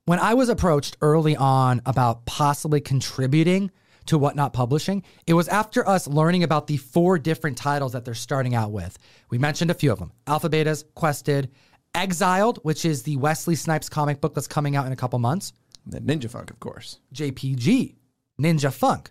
when 0.07 0.19
I 0.19 0.35
was 0.35 0.49
approached 0.49 0.97
early 1.03 1.37
on 1.37 1.83
about 1.87 2.27
possibly 2.27 2.81
contributing 2.81 3.71
to 4.09 4.19
Whatnot 4.19 4.53
Publishing, 4.53 5.03
it 5.27 5.35
was 5.35 5.49
after 5.49 5.87
us 5.88 6.07
learning 6.07 6.43
about 6.43 6.67
the 6.67 6.77
four 6.77 7.19
different 7.19 7.57
titles 7.57 7.93
that 7.93 8.05
they're 8.05 8.15
starting 8.15 8.55
out 8.55 8.73
with. 8.73 8.99
We 9.31 9.38
mentioned 9.38 9.71
a 9.71 9.75
few 9.75 9.93
of 9.93 9.99
them 9.99 10.12
Alpha 10.27 10.49
Betas, 10.49 10.85
Quested, 10.95 11.50
Exiled, 11.95 12.59
which 12.62 12.85
is 12.85 13.03
the 13.03 13.17
Wesley 13.17 13.55
Snipes 13.55 13.88
comic 13.88 14.21
book 14.21 14.35
that's 14.35 14.49
coming 14.49 14.77
out 14.77 14.87
in 14.87 14.93
a 14.93 14.97
couple 14.97 15.19
months, 15.19 15.53
The 15.87 16.00
Ninja 16.00 16.31
Funk, 16.31 16.50
of 16.50 16.61
course. 16.61 16.99
JPG, 17.15 17.97
Ninja 18.41 18.73
Funk. 18.73 19.11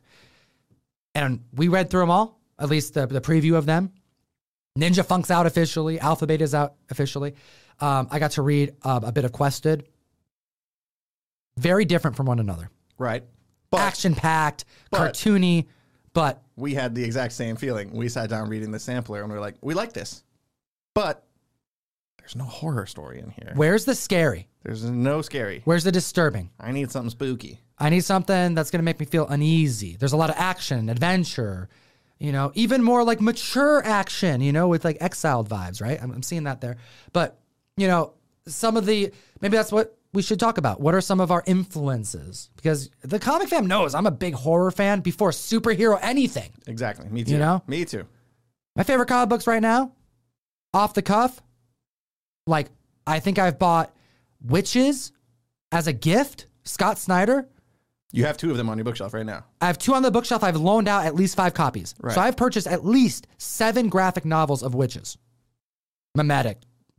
And 1.15 1.43
we 1.53 1.67
read 1.67 1.89
through 1.89 2.01
them 2.01 2.11
all, 2.11 2.39
at 2.59 2.69
least 2.69 2.93
the, 2.93 3.07
the 3.07 3.21
preview 3.21 3.55
of 3.55 3.65
them. 3.65 3.91
Ninja 4.77 5.03
Funk's 5.03 5.31
out 5.31 5.47
officially, 5.47 5.99
Alpha 5.99 6.27
Beta's 6.27 6.53
out 6.53 6.75
officially. 6.89 7.33
Um, 7.79 8.07
I 8.11 8.19
got 8.19 8.31
to 8.31 8.41
read 8.41 8.75
uh, 8.83 8.99
a 9.03 9.11
bit 9.11 9.25
of 9.25 9.31
Quested. 9.31 9.87
Very 11.57 11.85
different 11.85 12.15
from 12.15 12.27
one 12.27 12.39
another. 12.39 12.69
Right. 12.97 13.23
Action 13.73 14.15
packed, 14.15 14.65
but- 14.91 15.13
cartoony, 15.13 15.67
but 16.13 16.41
we 16.55 16.73
had 16.73 16.95
the 16.95 17.03
exact 17.03 17.33
same 17.33 17.55
feeling. 17.55 17.91
We 17.91 18.09
sat 18.09 18.29
down 18.29 18.49
reading 18.49 18.71
the 18.71 18.79
sampler 18.79 19.21
and 19.21 19.29
we 19.29 19.35
were 19.35 19.41
like, 19.41 19.55
we 19.61 19.73
like 19.73 19.93
this. 19.93 20.23
But 20.95 21.23
there's 22.17 22.35
no 22.35 22.45
horror 22.45 22.87
story 22.87 23.19
in 23.19 23.29
here. 23.29 23.53
where's 23.55 23.85
the 23.85 23.93
scary? 23.93 24.47
There's 24.63 24.83
no 24.83 25.21
scary. 25.21 25.61
Where's 25.65 25.83
the 25.83 25.91
disturbing? 25.91 26.49
I 26.59 26.71
need 26.71 26.91
something 26.91 27.11
spooky. 27.11 27.61
I 27.77 27.89
need 27.89 28.03
something 28.03 28.55
that's 28.55 28.71
going 28.71 28.79
to 28.79 28.83
make 28.83 28.99
me 28.99 29.05
feel 29.05 29.27
uneasy. 29.27 29.95
There's 29.95 30.13
a 30.13 30.17
lot 30.17 30.29
of 30.29 30.35
action, 30.37 30.89
adventure, 30.89 31.69
you 32.17 32.31
know, 32.31 32.51
even 32.55 32.83
more 32.83 33.03
like 33.03 33.21
mature 33.21 33.83
action, 33.85 34.41
you 34.41 34.51
know, 34.51 34.67
with 34.67 34.83
like 34.83 34.97
exiled 34.99 35.47
vibes, 35.47 35.81
right? 35.81 36.01
I'm, 36.01 36.11
I'm 36.11 36.23
seeing 36.23 36.45
that 36.45 36.59
there. 36.61 36.77
But, 37.13 37.39
you 37.75 37.87
know, 37.87 38.13
some 38.47 38.75
of 38.75 38.85
the, 38.85 39.11
maybe 39.39 39.55
that's 39.55 39.71
what 39.71 39.96
we 40.13 40.21
should 40.21 40.39
talk 40.39 40.57
about. 40.57 40.79
What 40.79 40.95
are 40.95 41.01
some 41.01 41.19
of 41.19 41.31
our 41.31 41.43
influences? 41.45 42.49
Because 42.55 42.89
the 43.01 43.19
comic 43.19 43.49
fam 43.49 43.67
knows 43.67 43.93
I'm 43.93 44.07
a 44.07 44.11
big 44.11 44.33
horror 44.33 44.71
fan 44.71 45.01
before 45.01 45.31
superhero 45.31 45.99
anything. 46.01 46.51
Exactly. 46.65 47.07
Me 47.09 47.23
too. 47.23 47.33
You 47.33 47.37
know? 47.39 47.63
Me 47.67 47.85
too. 47.85 48.05
My 48.75 48.83
favorite 48.83 49.07
comic 49.07 49.29
books 49.29 49.47
right 49.47 49.61
now, 49.61 49.91
off 50.73 50.93
the 50.93 51.01
cuff, 51.01 51.41
like 52.45 52.67
I 53.05 53.19
think 53.19 53.39
I've 53.39 53.59
bought 53.59 53.95
Wytches 54.45 55.11
as 55.71 55.87
a 55.87 55.93
gift, 55.93 56.47
Scott 56.63 56.97
Snyder. 56.97 57.47
You 58.11 58.25
have 58.25 58.37
two 58.37 58.51
of 58.51 58.57
them 58.57 58.69
on 58.69 58.77
your 58.77 58.85
bookshelf 58.85 59.13
right 59.13 59.25
now. 59.25 59.45
I 59.59 59.67
have 59.67 59.77
two 59.77 59.93
on 59.93 60.01
the 60.01 60.11
bookshelf. 60.11 60.43
I've 60.43 60.55
loaned 60.55 60.87
out 60.87 61.05
at 61.05 61.15
least 61.15 61.35
five 61.35 61.53
copies. 61.53 61.93
Right. 61.99 62.13
So 62.15 62.21
I've 62.21 62.37
purchased 62.37 62.67
at 62.67 62.85
least 62.85 63.27
seven 63.37 63.89
graphic 63.89 64.23
novels 64.23 64.63
of 64.63 64.73
wytches. 64.73 65.17
Mimetic. 66.15 66.57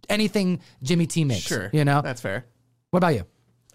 Anything 0.09 0.61
Jimmy 0.83 1.07
T 1.07 1.25
makes. 1.25 1.43
Sure. 1.43 1.71
You 1.73 1.85
know? 1.85 2.03
That's 2.03 2.21
fair. 2.21 2.45
What 2.90 2.99
about 2.99 3.14
you? 3.14 3.25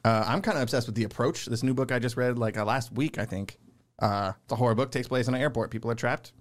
Uh, 0.06 0.24
I'm 0.28 0.42
kind 0.42 0.58
of 0.58 0.64
obsessed 0.64 0.88
with 0.88 0.96
The 0.96 1.04
Approach. 1.06 1.46
This 1.46 1.64
new 1.64 1.74
book 1.74 1.92
I 1.92 2.00
just 2.00 2.18
read 2.18 2.38
like 2.38 2.58
uh, 2.58 2.66
last 2.66 2.92
week, 2.92 3.18
I 3.18 3.26
think. 3.26 3.58
Uh, 4.00 4.34
it's 4.44 4.52
a 4.52 4.56
horror 4.56 4.76
book, 4.76 4.92
takes 4.92 5.08
place 5.08 5.28
in 5.28 5.34
an 5.36 5.42
airport. 5.42 5.72
People 5.72 5.90
are 5.92 5.96
trapped. 5.96 6.34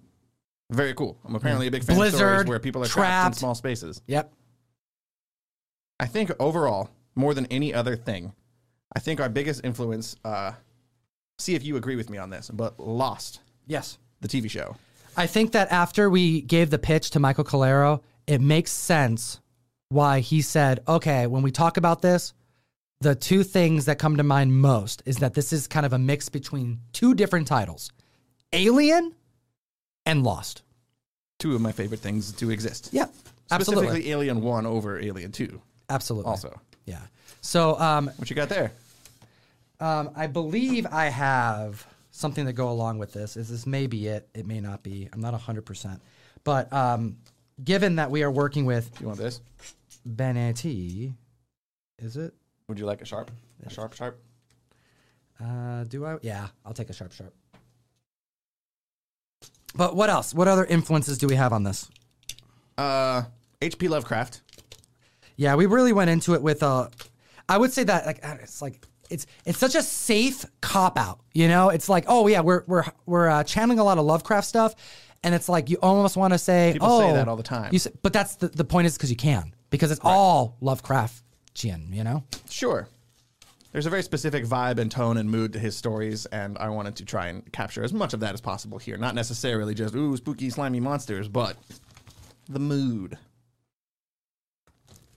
Very 0.71 0.93
cool. 0.93 1.17
I'm 1.25 1.35
apparently 1.35 1.67
a 1.67 1.71
big 1.71 1.83
fan 1.83 1.95
of 1.95 1.99
Blizzard, 1.99 2.17
stories 2.17 2.47
where 2.47 2.59
people 2.59 2.81
are 2.83 2.87
trapped, 2.87 2.95
trapped. 3.07 3.35
in 3.35 3.39
small 3.39 3.55
spaces. 3.55 4.01
Yep. 4.07 4.33
I 5.99 6.07
think 6.07 6.31
overall, 6.39 6.89
more 7.15 7.33
than 7.33 7.45
any 7.47 7.73
other 7.73 7.95
thing, 7.95 8.33
I 8.95 8.99
think 8.99 9.21
our 9.21 9.29
biggest 9.29 9.63
influence, 9.63 10.15
uh, 10.25 10.53
see 11.37 11.55
if 11.55 11.63
you 11.63 11.77
agree 11.77 11.95
with 11.95 12.09
me 12.09 12.17
on 12.17 12.29
this, 12.29 12.49
but 12.51 12.79
Lost, 12.79 13.39
Yes. 13.67 13.97
the 14.21 14.27
TV 14.27 14.49
show. 14.49 14.75
I 15.15 15.27
think 15.27 15.51
that 15.51 15.71
after 15.71 16.09
we 16.09 16.41
gave 16.41 16.69
the 16.69 16.79
pitch 16.79 17.11
to 17.11 17.19
Michael 17.19 17.43
Calero, 17.43 18.01
it 18.25 18.41
makes 18.41 18.71
sense 18.71 19.39
why 19.89 20.19
he 20.19 20.41
said, 20.41 20.81
okay, 20.87 21.27
when 21.27 21.43
we 21.43 21.51
talk 21.51 21.77
about 21.77 22.01
this, 22.01 22.33
the 23.03 23.13
two 23.15 23.43
things 23.43 23.85
that 23.85 23.99
come 23.99 24.17
to 24.17 24.23
mind 24.23 24.53
most 24.59 25.03
is 25.05 25.17
that 25.17 25.33
this 25.33 25.51
is 25.53 25.67
kind 25.67 25.85
of 25.85 25.91
a 25.93 25.99
mix 25.99 26.29
between 26.29 26.79
two 26.93 27.13
different 27.13 27.47
titles 27.47 27.91
Alien 28.53 29.13
and 30.05 30.23
Lost. 30.23 30.61
Two 31.39 31.53
of 31.55 31.61
my 31.61 31.71
favorite 31.73 31.99
things 31.99 32.31
to 32.33 32.49
exist. 32.49 32.89
Yeah, 32.93 33.07
absolutely. 33.51 33.87
Specifically 33.87 34.11
Alien 34.11 34.41
1 34.41 34.65
over 34.65 34.99
Alien 34.99 35.31
2 35.31 35.61
Absolutely. 35.89 36.29
also. 36.29 36.59
Yeah. 36.85 37.01
So 37.41 37.77
um, 37.79 38.09
What 38.17 38.29
you 38.29 38.35
got 38.35 38.47
there? 38.49 38.71
um, 39.79 40.11
I 40.15 40.27
believe 40.27 40.85
I 40.89 41.05
have 41.05 41.85
something 42.11 42.45
to 42.45 42.53
go 42.53 42.69
along 42.69 42.99
with 42.99 43.11
this. 43.11 43.35
Is 43.35 43.49
this 43.49 43.65
may 43.67 43.87
be 43.87 44.07
it? 44.07 44.29
It 44.33 44.45
may 44.45 44.61
not 44.61 44.81
be. 44.83 45.09
I'm 45.11 45.19
not 45.19 45.33
100%. 45.33 45.99
But 46.45 46.71
um, 46.71 47.17
given 47.61 47.95
that 47.97 48.09
we 48.11 48.23
are 48.23 48.31
working 48.31 48.65
with 48.65 48.89
You 49.01 49.07
want 49.07 49.19
this? 49.19 49.41
Benetti, 50.07 51.13
is 51.99 52.15
it? 52.17 52.33
Would 52.67 52.79
you 52.79 52.85
like 52.85 53.01
a 53.01 53.05
sharp? 53.05 53.31
A 53.65 53.69
sharp, 53.69 53.93
sharp? 53.93 54.21
Uh, 55.43 55.83
do 55.85 56.05
I? 56.05 56.17
Yeah, 56.21 56.47
I'll 56.65 56.73
take 56.73 56.89
a 56.89 56.93
sharp 56.93 57.11
sharp. 57.11 57.33
But 59.75 59.95
what 59.95 60.09
else? 60.09 60.33
What 60.33 60.47
other 60.47 60.65
influences 60.65 61.17
do 61.17 61.27
we 61.27 61.35
have 61.35 61.51
on 61.51 61.63
this? 61.63 61.89
Uh, 62.77 63.23
H.P. 63.61 63.87
Lovecraft. 63.87 64.41
Yeah, 65.35 65.55
we 65.55 65.65
really 65.65 65.93
went 65.93 66.09
into 66.09 66.33
it 66.35 66.41
with 66.41 66.61
a. 66.63 66.89
I 67.49 67.57
would 67.57 67.73
say 67.73 67.83
that 67.83 68.05
like 68.05 68.25
uh, 68.25 68.37
it's 68.41 68.61
like 68.61 68.85
it's 69.09 69.25
it's 69.45 69.57
such 69.57 69.75
a 69.75 69.81
safe 69.81 70.45
cop 70.61 70.97
out. 70.97 71.19
You 71.33 71.47
know, 71.47 71.69
it's 71.69 71.89
like 71.89 72.05
oh 72.07 72.27
yeah, 72.27 72.41
we're 72.41 72.63
we're 72.67 72.85
we're 73.05 73.29
uh, 73.29 73.43
channeling 73.43 73.79
a 73.79 73.83
lot 73.83 73.97
of 73.97 74.05
Lovecraft 74.05 74.47
stuff, 74.47 74.75
and 75.23 75.33
it's 75.33 75.49
like 75.49 75.69
you 75.69 75.77
almost 75.81 76.15
want 76.15 76.33
to 76.33 76.37
say 76.37 76.73
People 76.73 76.87
oh 76.89 76.99
say 77.01 77.13
that 77.13 77.27
all 77.27 77.35
the 77.35 77.43
time. 77.43 77.73
You 77.73 77.79
say, 77.79 77.91
but 78.01 78.13
that's 78.13 78.35
the 78.35 78.49
the 78.49 78.63
point 78.63 78.85
is 78.87 78.95
because 78.95 79.09
you 79.09 79.17
can 79.17 79.53
because 79.71 79.91
it's 79.91 80.01
all 80.03 80.57
Lovecraftian. 81.53 81.93
You 81.93 82.03
know. 82.03 82.23
Sure. 82.49 82.87
There's 83.71 83.87
a 83.87 83.89
very 83.89 84.03
specific 84.03 84.45
vibe 84.45 84.77
and 84.77 84.91
tone 84.91 85.17
and 85.17 85.29
mood 85.29 85.53
to 85.53 85.59
his 85.59 85.75
stories, 85.75 86.27
and 86.27 86.59
I 86.59 86.69
wanted 86.69 86.95
to 86.97 87.05
try 87.05 87.27
and 87.27 87.51
capture 87.51 87.83
as 87.83 87.91
much 87.91 88.13
of 88.13 88.19
that 88.19 88.35
as 88.35 88.41
possible 88.41 88.77
here. 88.77 88.97
Not 88.97 89.15
necessarily 89.15 89.73
just, 89.73 89.95
ooh, 89.95 90.15
spooky, 90.15 90.51
slimy 90.51 90.79
monsters, 90.79 91.27
but 91.27 91.57
the 92.47 92.59
mood. 92.59 93.17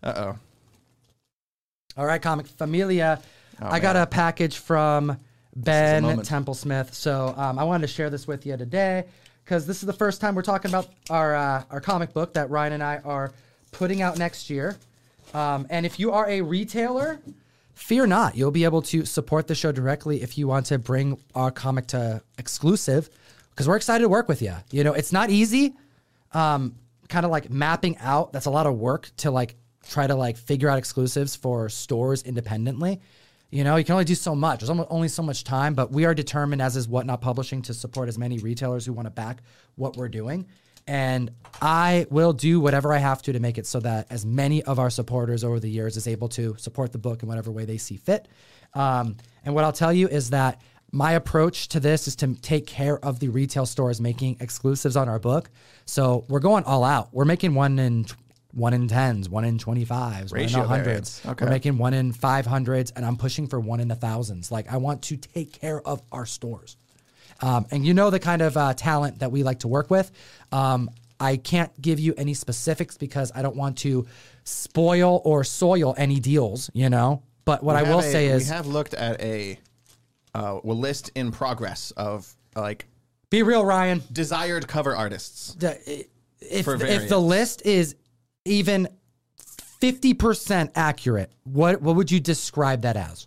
Uh 0.02 0.14
oh. 0.16 0.38
All 1.98 2.06
right, 2.06 2.20
comic 2.20 2.46
familia. 2.46 3.20
Oh, 3.60 3.68
I 3.68 3.78
got 3.78 3.96
a 3.96 4.06
package 4.06 4.56
from 4.56 5.18
Ben. 5.54 6.04
Templesmith, 6.04 6.94
so 6.94 7.34
um, 7.36 7.58
I 7.58 7.64
wanted 7.64 7.86
to 7.86 7.92
share 7.92 8.08
this 8.08 8.26
with 8.26 8.46
you 8.46 8.56
today 8.56 9.04
because 9.44 9.66
this 9.66 9.82
is 9.82 9.86
the 9.86 9.92
first 9.92 10.20
time 10.20 10.34
we're 10.34 10.42
talking 10.42 10.70
about 10.70 10.88
our 11.10 11.34
uh, 11.34 11.64
our 11.70 11.80
comic 11.80 12.14
book 12.14 12.32
that 12.34 12.48
Ryan 12.48 12.74
and 12.74 12.82
I 12.82 12.98
are 13.04 13.32
putting 13.72 14.00
out 14.00 14.18
next 14.18 14.48
year. 14.48 14.78
Um, 15.36 15.66
and 15.68 15.84
if 15.84 16.00
you 16.00 16.12
are 16.12 16.26
a 16.26 16.40
retailer, 16.40 17.20
fear 17.74 18.06
not, 18.06 18.38
you'll 18.38 18.50
be 18.50 18.64
able 18.64 18.80
to 18.82 19.04
support 19.04 19.48
the 19.48 19.54
show 19.54 19.70
directly 19.70 20.22
if 20.22 20.38
you 20.38 20.48
want 20.48 20.64
to 20.66 20.78
bring 20.78 21.20
our 21.34 21.50
comic 21.50 21.88
to 21.88 22.22
exclusive 22.38 23.10
because 23.50 23.68
we're 23.68 23.76
excited 23.76 24.02
to 24.02 24.08
work 24.08 24.28
with 24.30 24.40
you. 24.40 24.54
You 24.70 24.82
know, 24.82 24.94
it's 24.94 25.12
not 25.12 25.28
easy 25.28 25.74
um, 26.32 26.76
kind 27.10 27.26
of 27.26 27.30
like 27.30 27.50
mapping 27.50 27.98
out 27.98 28.32
that's 28.32 28.46
a 28.46 28.50
lot 28.50 28.66
of 28.66 28.78
work 28.78 29.10
to 29.18 29.30
like 29.30 29.56
try 29.90 30.06
to 30.06 30.14
like 30.14 30.38
figure 30.38 30.70
out 30.70 30.78
exclusives 30.78 31.36
for 31.36 31.68
stores 31.68 32.22
independently. 32.22 33.02
You 33.50 33.62
know 33.62 33.76
you 33.76 33.84
can 33.84 33.92
only 33.92 34.06
do 34.06 34.14
so 34.14 34.34
much. 34.34 34.60
There's 34.60 34.70
only 34.70 35.08
so 35.08 35.22
much 35.22 35.44
time 35.44 35.74
but 35.74 35.92
we 35.92 36.06
are 36.06 36.14
determined 36.14 36.62
as 36.62 36.76
is 36.76 36.88
whatnot 36.88 37.20
publishing 37.20 37.60
to 37.62 37.74
support 37.74 38.08
as 38.08 38.16
many 38.16 38.38
retailers 38.38 38.86
who 38.86 38.94
want 38.94 39.06
to 39.06 39.10
back 39.10 39.42
what 39.74 39.98
we're 39.98 40.08
doing 40.08 40.46
and 40.86 41.30
i 41.60 42.06
will 42.10 42.32
do 42.32 42.60
whatever 42.60 42.92
i 42.92 42.98
have 42.98 43.22
to 43.22 43.32
to 43.32 43.40
make 43.40 43.58
it 43.58 43.66
so 43.66 43.80
that 43.80 44.06
as 44.10 44.24
many 44.24 44.62
of 44.64 44.78
our 44.78 44.90
supporters 44.90 45.44
over 45.44 45.58
the 45.58 45.70
years 45.70 45.96
is 45.96 46.06
able 46.06 46.28
to 46.28 46.54
support 46.58 46.92
the 46.92 46.98
book 46.98 47.22
in 47.22 47.28
whatever 47.28 47.50
way 47.50 47.64
they 47.64 47.78
see 47.78 47.96
fit 47.96 48.28
um, 48.74 49.16
and 49.44 49.54
what 49.54 49.64
i'll 49.64 49.72
tell 49.72 49.92
you 49.92 50.08
is 50.08 50.30
that 50.30 50.60
my 50.92 51.12
approach 51.12 51.68
to 51.68 51.80
this 51.80 52.06
is 52.08 52.16
to 52.16 52.34
take 52.34 52.66
care 52.66 52.98
of 53.04 53.20
the 53.20 53.28
retail 53.28 53.66
stores 53.66 54.00
making 54.00 54.36
exclusives 54.40 54.96
on 54.96 55.08
our 55.08 55.18
book. 55.18 55.50
So 55.84 56.24
we're 56.28 56.40
going 56.40 56.64
all 56.64 56.84
out. 56.84 57.08
We're 57.12 57.24
making 57.24 57.54
one 57.54 57.78
in 57.78 58.06
one 58.52 58.72
in 58.72 58.88
tens, 58.88 59.28
one 59.28 59.44
in 59.44 59.58
twenty 59.58 59.84
fives, 59.84 60.32
one 60.32 60.40
in 60.40 60.68
hundreds. 60.68 61.20
Okay. 61.26 61.44
We're 61.44 61.50
making 61.50 61.78
one 61.78 61.92
in 61.92 62.12
five 62.12 62.46
hundreds, 62.46 62.90
and 62.92 63.04
I'm 63.04 63.16
pushing 63.16 63.46
for 63.46 63.60
one 63.60 63.80
in 63.80 63.88
the 63.88 63.94
thousands. 63.94 64.50
Like 64.50 64.72
I 64.72 64.78
want 64.78 65.02
to 65.02 65.16
take 65.16 65.52
care 65.52 65.86
of 65.86 66.02
our 66.12 66.24
stores. 66.24 66.76
Um, 67.40 67.66
and 67.70 67.84
you 67.86 67.94
know 67.94 68.10
the 68.10 68.20
kind 68.20 68.42
of 68.42 68.56
uh, 68.56 68.74
talent 68.74 69.18
that 69.20 69.30
we 69.30 69.42
like 69.42 69.60
to 69.60 69.68
work 69.68 69.90
with. 69.90 70.10
Um, 70.52 70.90
I 71.18 71.36
can't 71.36 71.70
give 71.80 71.98
you 71.98 72.14
any 72.16 72.34
specifics 72.34 72.96
because 72.96 73.32
I 73.34 73.42
don't 73.42 73.56
want 73.56 73.78
to 73.78 74.06
spoil 74.44 75.22
or 75.24 75.44
soil 75.44 75.94
any 75.96 76.20
deals, 76.20 76.70
you 76.74 76.90
know. 76.90 77.22
But 77.44 77.62
what 77.62 77.76
I 77.76 77.82
will 77.82 78.00
a- 78.00 78.02
say 78.02 78.26
is 78.26 78.44
we 78.48 78.54
have 78.54 78.66
looked 78.66 78.94
at 78.94 79.20
a 79.20 79.58
uh, 80.34 80.60
list 80.64 81.10
in 81.14 81.30
progress 81.32 81.90
of 81.92 82.32
like 82.54 82.86
be 83.30 83.42
real, 83.42 83.64
Ryan. 83.64 84.02
desired 84.12 84.68
cover 84.68 84.94
artists. 84.94 85.54
The- 85.54 86.06
if 86.38 86.68
if 86.68 87.08
the 87.08 87.18
list 87.18 87.64
is 87.64 87.96
even 88.44 88.88
fifty 89.80 90.12
percent 90.12 90.70
accurate, 90.74 91.32
what 91.44 91.80
what 91.80 91.96
would 91.96 92.10
you 92.10 92.20
describe 92.20 92.82
that 92.82 92.96
as? 92.96 93.26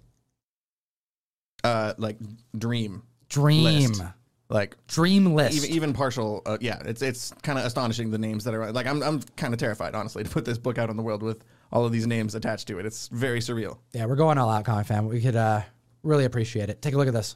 uh, 1.63 1.94
like 1.98 2.18
dream, 2.58 3.04
Dream, 3.29 3.91
List. 3.91 4.03
like 4.50 4.75
dream 4.88 5.33
list. 5.33 5.55
even 5.55 5.69
even 5.69 5.93
partial. 5.93 6.41
Uh, 6.45 6.57
yeah, 6.59 6.81
it's 6.86 7.01
it's 7.01 7.31
kind 7.43 7.59
of 7.59 7.65
astonishing 7.65 8.12
the 8.12 8.17
names 8.17 8.43
that 8.43 8.53
are 8.53 8.71
like. 8.71 8.88
I'm 8.88 9.01
I'm 9.03 9.21
kind 9.38 9.53
of 9.53 9.59
terrified, 9.59 9.95
honestly, 9.95 10.24
to 10.25 10.29
put 10.29 10.45
this 10.45 10.57
book 10.57 10.77
out 10.77 10.89
in 10.89 10.98
the 10.98 11.03
world 11.03 11.24
with 11.24 11.43
all 11.71 11.86
of 11.86 11.91
these 11.91 12.07
names 12.07 12.36
attached 12.36 12.67
to 12.69 12.79
it. 12.79 12.86
It's 12.86 13.07
very 13.09 13.39
surreal. 13.39 13.77
yeah, 13.93 14.05
we're 14.05 14.15
going 14.15 14.38
all 14.38 14.50
out, 14.50 14.65
comic 14.65 14.88
fan. 14.88 15.05
We 15.05 15.21
could 15.21 15.36
uh, 15.36 15.62
really 16.03 16.25
appreciate 16.25 16.69
it. 16.69 16.81
Take 16.81 16.93
a 16.95 16.98
look 16.98 17.07
at 17.07 17.13
this. 17.13 17.36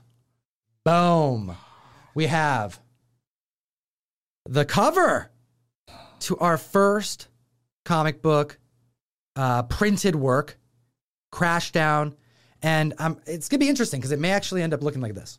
Boom. 0.84 1.56
We 2.16 2.26
have 2.28 2.80
the 4.48 4.66
cover 4.66 5.32
to 6.22 6.38
our 6.38 6.58
first 6.58 7.28
comic 7.86 8.22
book 8.22 8.58
uh, 9.36 9.64
printed 9.64 10.16
work, 10.16 10.58
Crash 11.32 11.72
Down. 11.72 12.16
And 12.62 12.94
um, 12.98 13.20
it's 13.26 13.50
going 13.50 13.60
to 13.60 13.66
be 13.66 13.70
interesting 13.70 14.00
because 14.00 14.12
it 14.12 14.20
may 14.20 14.32
actually 14.32 14.62
end 14.62 14.74
up 14.74 14.82
looking 14.82 15.02
like 15.02 15.14
this 15.14 15.38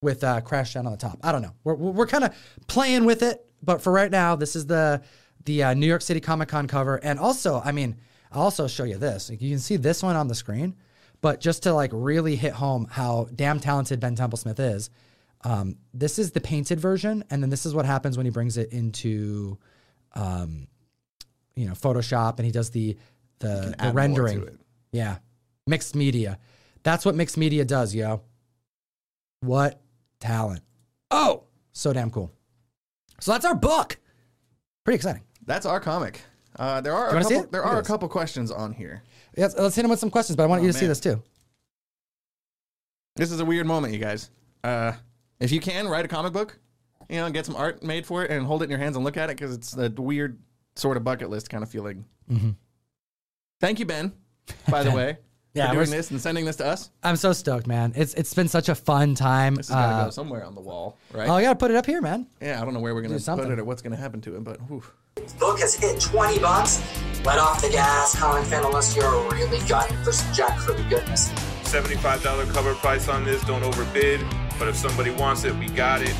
with 0.00 0.22
uh, 0.24 0.40
Crash 0.40 0.74
Down 0.74 0.86
on 0.86 0.92
the 0.92 0.98
top. 0.98 1.18
I 1.22 1.32
don't 1.32 1.42
know. 1.42 1.54
We're, 1.64 1.74
we're 1.74 2.06
kind 2.06 2.24
of 2.24 2.34
playing 2.66 3.04
with 3.04 3.22
it. 3.22 3.44
But 3.62 3.82
for 3.82 3.92
right 3.92 4.10
now, 4.10 4.36
this 4.36 4.54
is 4.54 4.66
the 4.66 5.02
the 5.44 5.62
uh, 5.64 5.74
New 5.74 5.86
York 5.86 6.02
City 6.02 6.20
Comic 6.20 6.48
Con 6.48 6.68
cover. 6.68 6.96
And 6.96 7.18
also, 7.18 7.60
I 7.64 7.72
mean, 7.72 7.96
I'll 8.30 8.42
also 8.42 8.68
show 8.68 8.84
you 8.84 8.98
this. 8.98 9.30
Like, 9.30 9.40
you 9.40 9.50
can 9.50 9.58
see 9.58 9.76
this 9.76 10.02
one 10.02 10.14
on 10.14 10.28
the 10.28 10.34
screen. 10.34 10.76
But 11.20 11.40
just 11.40 11.64
to 11.64 11.72
like 11.72 11.90
really 11.92 12.36
hit 12.36 12.52
home 12.52 12.86
how 12.88 13.26
damn 13.34 13.58
talented 13.58 13.98
Ben 13.98 14.14
Templesmith 14.14 14.60
is, 14.60 14.90
um, 15.42 15.76
this 15.92 16.18
is 16.18 16.30
the 16.30 16.40
painted 16.40 16.78
version, 16.78 17.24
and 17.30 17.42
then 17.42 17.50
this 17.50 17.66
is 17.66 17.74
what 17.74 17.86
happens 17.86 18.16
when 18.16 18.24
he 18.24 18.30
brings 18.30 18.56
it 18.56 18.72
into, 18.72 19.58
um, 20.14 20.68
you 21.56 21.66
know, 21.66 21.72
Photoshop, 21.72 22.36
and 22.36 22.46
he 22.46 22.52
does 22.52 22.70
the 22.70 22.96
the, 23.40 23.74
the 23.80 23.92
rendering. 23.92 24.58
Yeah, 24.92 25.18
mixed 25.66 25.96
media. 25.96 26.38
That's 26.84 27.04
what 27.04 27.16
mixed 27.16 27.36
media 27.36 27.64
does, 27.64 27.94
yo. 27.94 28.22
What 29.40 29.80
talent! 30.20 30.62
Oh, 31.10 31.44
so 31.72 31.92
damn 31.92 32.10
cool. 32.10 32.32
So 33.20 33.32
that's 33.32 33.44
our 33.44 33.54
book. 33.54 33.98
Pretty 34.84 34.96
exciting. 34.96 35.22
That's 35.46 35.66
our 35.66 35.80
comic. 35.80 36.20
Uh, 36.56 36.80
there 36.80 36.94
are 36.94 37.10
a 37.10 37.12
wanna 37.12 37.24
see 37.24 37.34
couple, 37.36 37.50
there 37.50 37.64
are 37.64 37.78
a 37.78 37.82
couple 37.84 38.08
questions 38.08 38.50
on 38.50 38.72
here. 38.72 39.02
Let's, 39.36 39.56
let's 39.56 39.76
hit 39.76 39.84
him 39.84 39.90
with 39.90 40.00
some 40.00 40.10
questions, 40.10 40.36
but 40.36 40.42
I 40.42 40.46
want 40.46 40.60
Oh, 40.60 40.64
you 40.66 40.72
to 40.72 40.78
see 40.78 40.86
this 40.86 41.00
too. 41.00 41.22
This 43.16 43.30
is 43.32 43.40
a 43.40 43.44
weird 43.44 43.66
moment, 43.66 43.92
you 43.92 43.98
guys. 43.98 44.30
Uh, 44.64 44.92
if 45.40 45.50
you 45.52 45.60
can 45.60 45.88
write 45.88 46.04
a 46.04 46.08
comic 46.08 46.32
book, 46.32 46.58
you 47.08 47.16
know, 47.16 47.30
get 47.30 47.46
some 47.46 47.56
art 47.56 47.82
made 47.82 48.06
for 48.06 48.24
it 48.24 48.30
and 48.30 48.46
hold 48.46 48.62
it 48.62 48.64
in 48.64 48.70
your 48.70 48.78
hands 48.78 48.96
and 48.96 49.04
look 49.04 49.16
at 49.16 49.30
it 49.30 49.36
because 49.36 49.54
it's 49.54 49.76
a 49.76 49.88
weird 49.90 50.38
sort 50.76 50.96
of 50.96 51.04
bucket 51.04 51.30
list 51.30 51.48
kind 51.50 51.62
of 51.62 51.70
feeling. 51.70 52.04
Thank 53.60 53.78
you, 53.78 53.86
Ben. 53.86 54.12
By 54.70 54.82
the 54.82 54.90
way, 54.94 55.18
Yeah, 55.58 55.68
for 55.68 55.74
doing 55.74 55.90
this 55.90 56.10
and 56.10 56.20
sending 56.20 56.44
this 56.44 56.56
to 56.56 56.66
us. 56.66 56.90
I'm 57.02 57.16
so 57.16 57.32
stoked, 57.32 57.66
man. 57.66 57.92
It's 57.96 58.14
it's 58.14 58.32
been 58.34 58.48
such 58.48 58.68
a 58.68 58.74
fun 58.74 59.14
time. 59.14 59.56
This 59.56 59.68
has 59.68 59.74
got 59.74 59.86
to 59.88 59.94
Uh, 59.94 60.04
go 60.06 60.10
somewhere 60.10 60.44
on 60.44 60.54
the 60.54 60.60
wall, 60.60 60.96
right? 61.12 61.28
oh, 61.28 61.34
I 61.34 61.42
gotta 61.42 61.58
put 61.58 61.70
it 61.70 61.76
up 61.76 61.86
here, 61.86 62.00
man. 62.00 62.26
yeah, 62.40 62.60
I 62.60 62.64
don't 62.64 62.74
know 62.74 62.80
where 62.80 62.94
we're 62.94 63.02
gonna 63.02 63.14
do 63.14 63.18
put 63.18 63.24
something. 63.24 63.50
it 63.50 63.58
or 63.58 63.64
what's 63.64 63.82
gonna 63.82 63.96
happen 63.96 64.20
to 64.22 64.36
it, 64.36 64.44
but 64.44 64.56
whew. 64.68 64.82
book 65.38 65.58
has 65.60 65.74
hit 65.74 66.00
20 66.00 66.38
bucks. 66.38 66.80
Let 67.24 67.38
off 67.38 67.60
the 67.60 67.68
gas, 67.70 68.16
comic 68.16 68.44
fan, 68.44 68.64
unless 68.64 68.94
you're 68.96 69.10
really 69.30 69.58
gunning 69.68 69.96
for 70.04 70.12
some 70.12 70.32
Jack 70.32 70.56
Kirby 70.58 70.84
goodness. 70.88 71.28
$75 71.64 72.50
cover 72.52 72.74
price 72.76 73.08
on 73.08 73.24
this. 73.24 73.42
Don't 73.44 73.62
overbid. 73.62 74.20
But 74.58 74.68
if 74.68 74.76
somebody 74.76 75.10
wants 75.10 75.44
it, 75.44 75.54
we 75.56 75.68
got 75.68 76.00
it. 76.02 76.14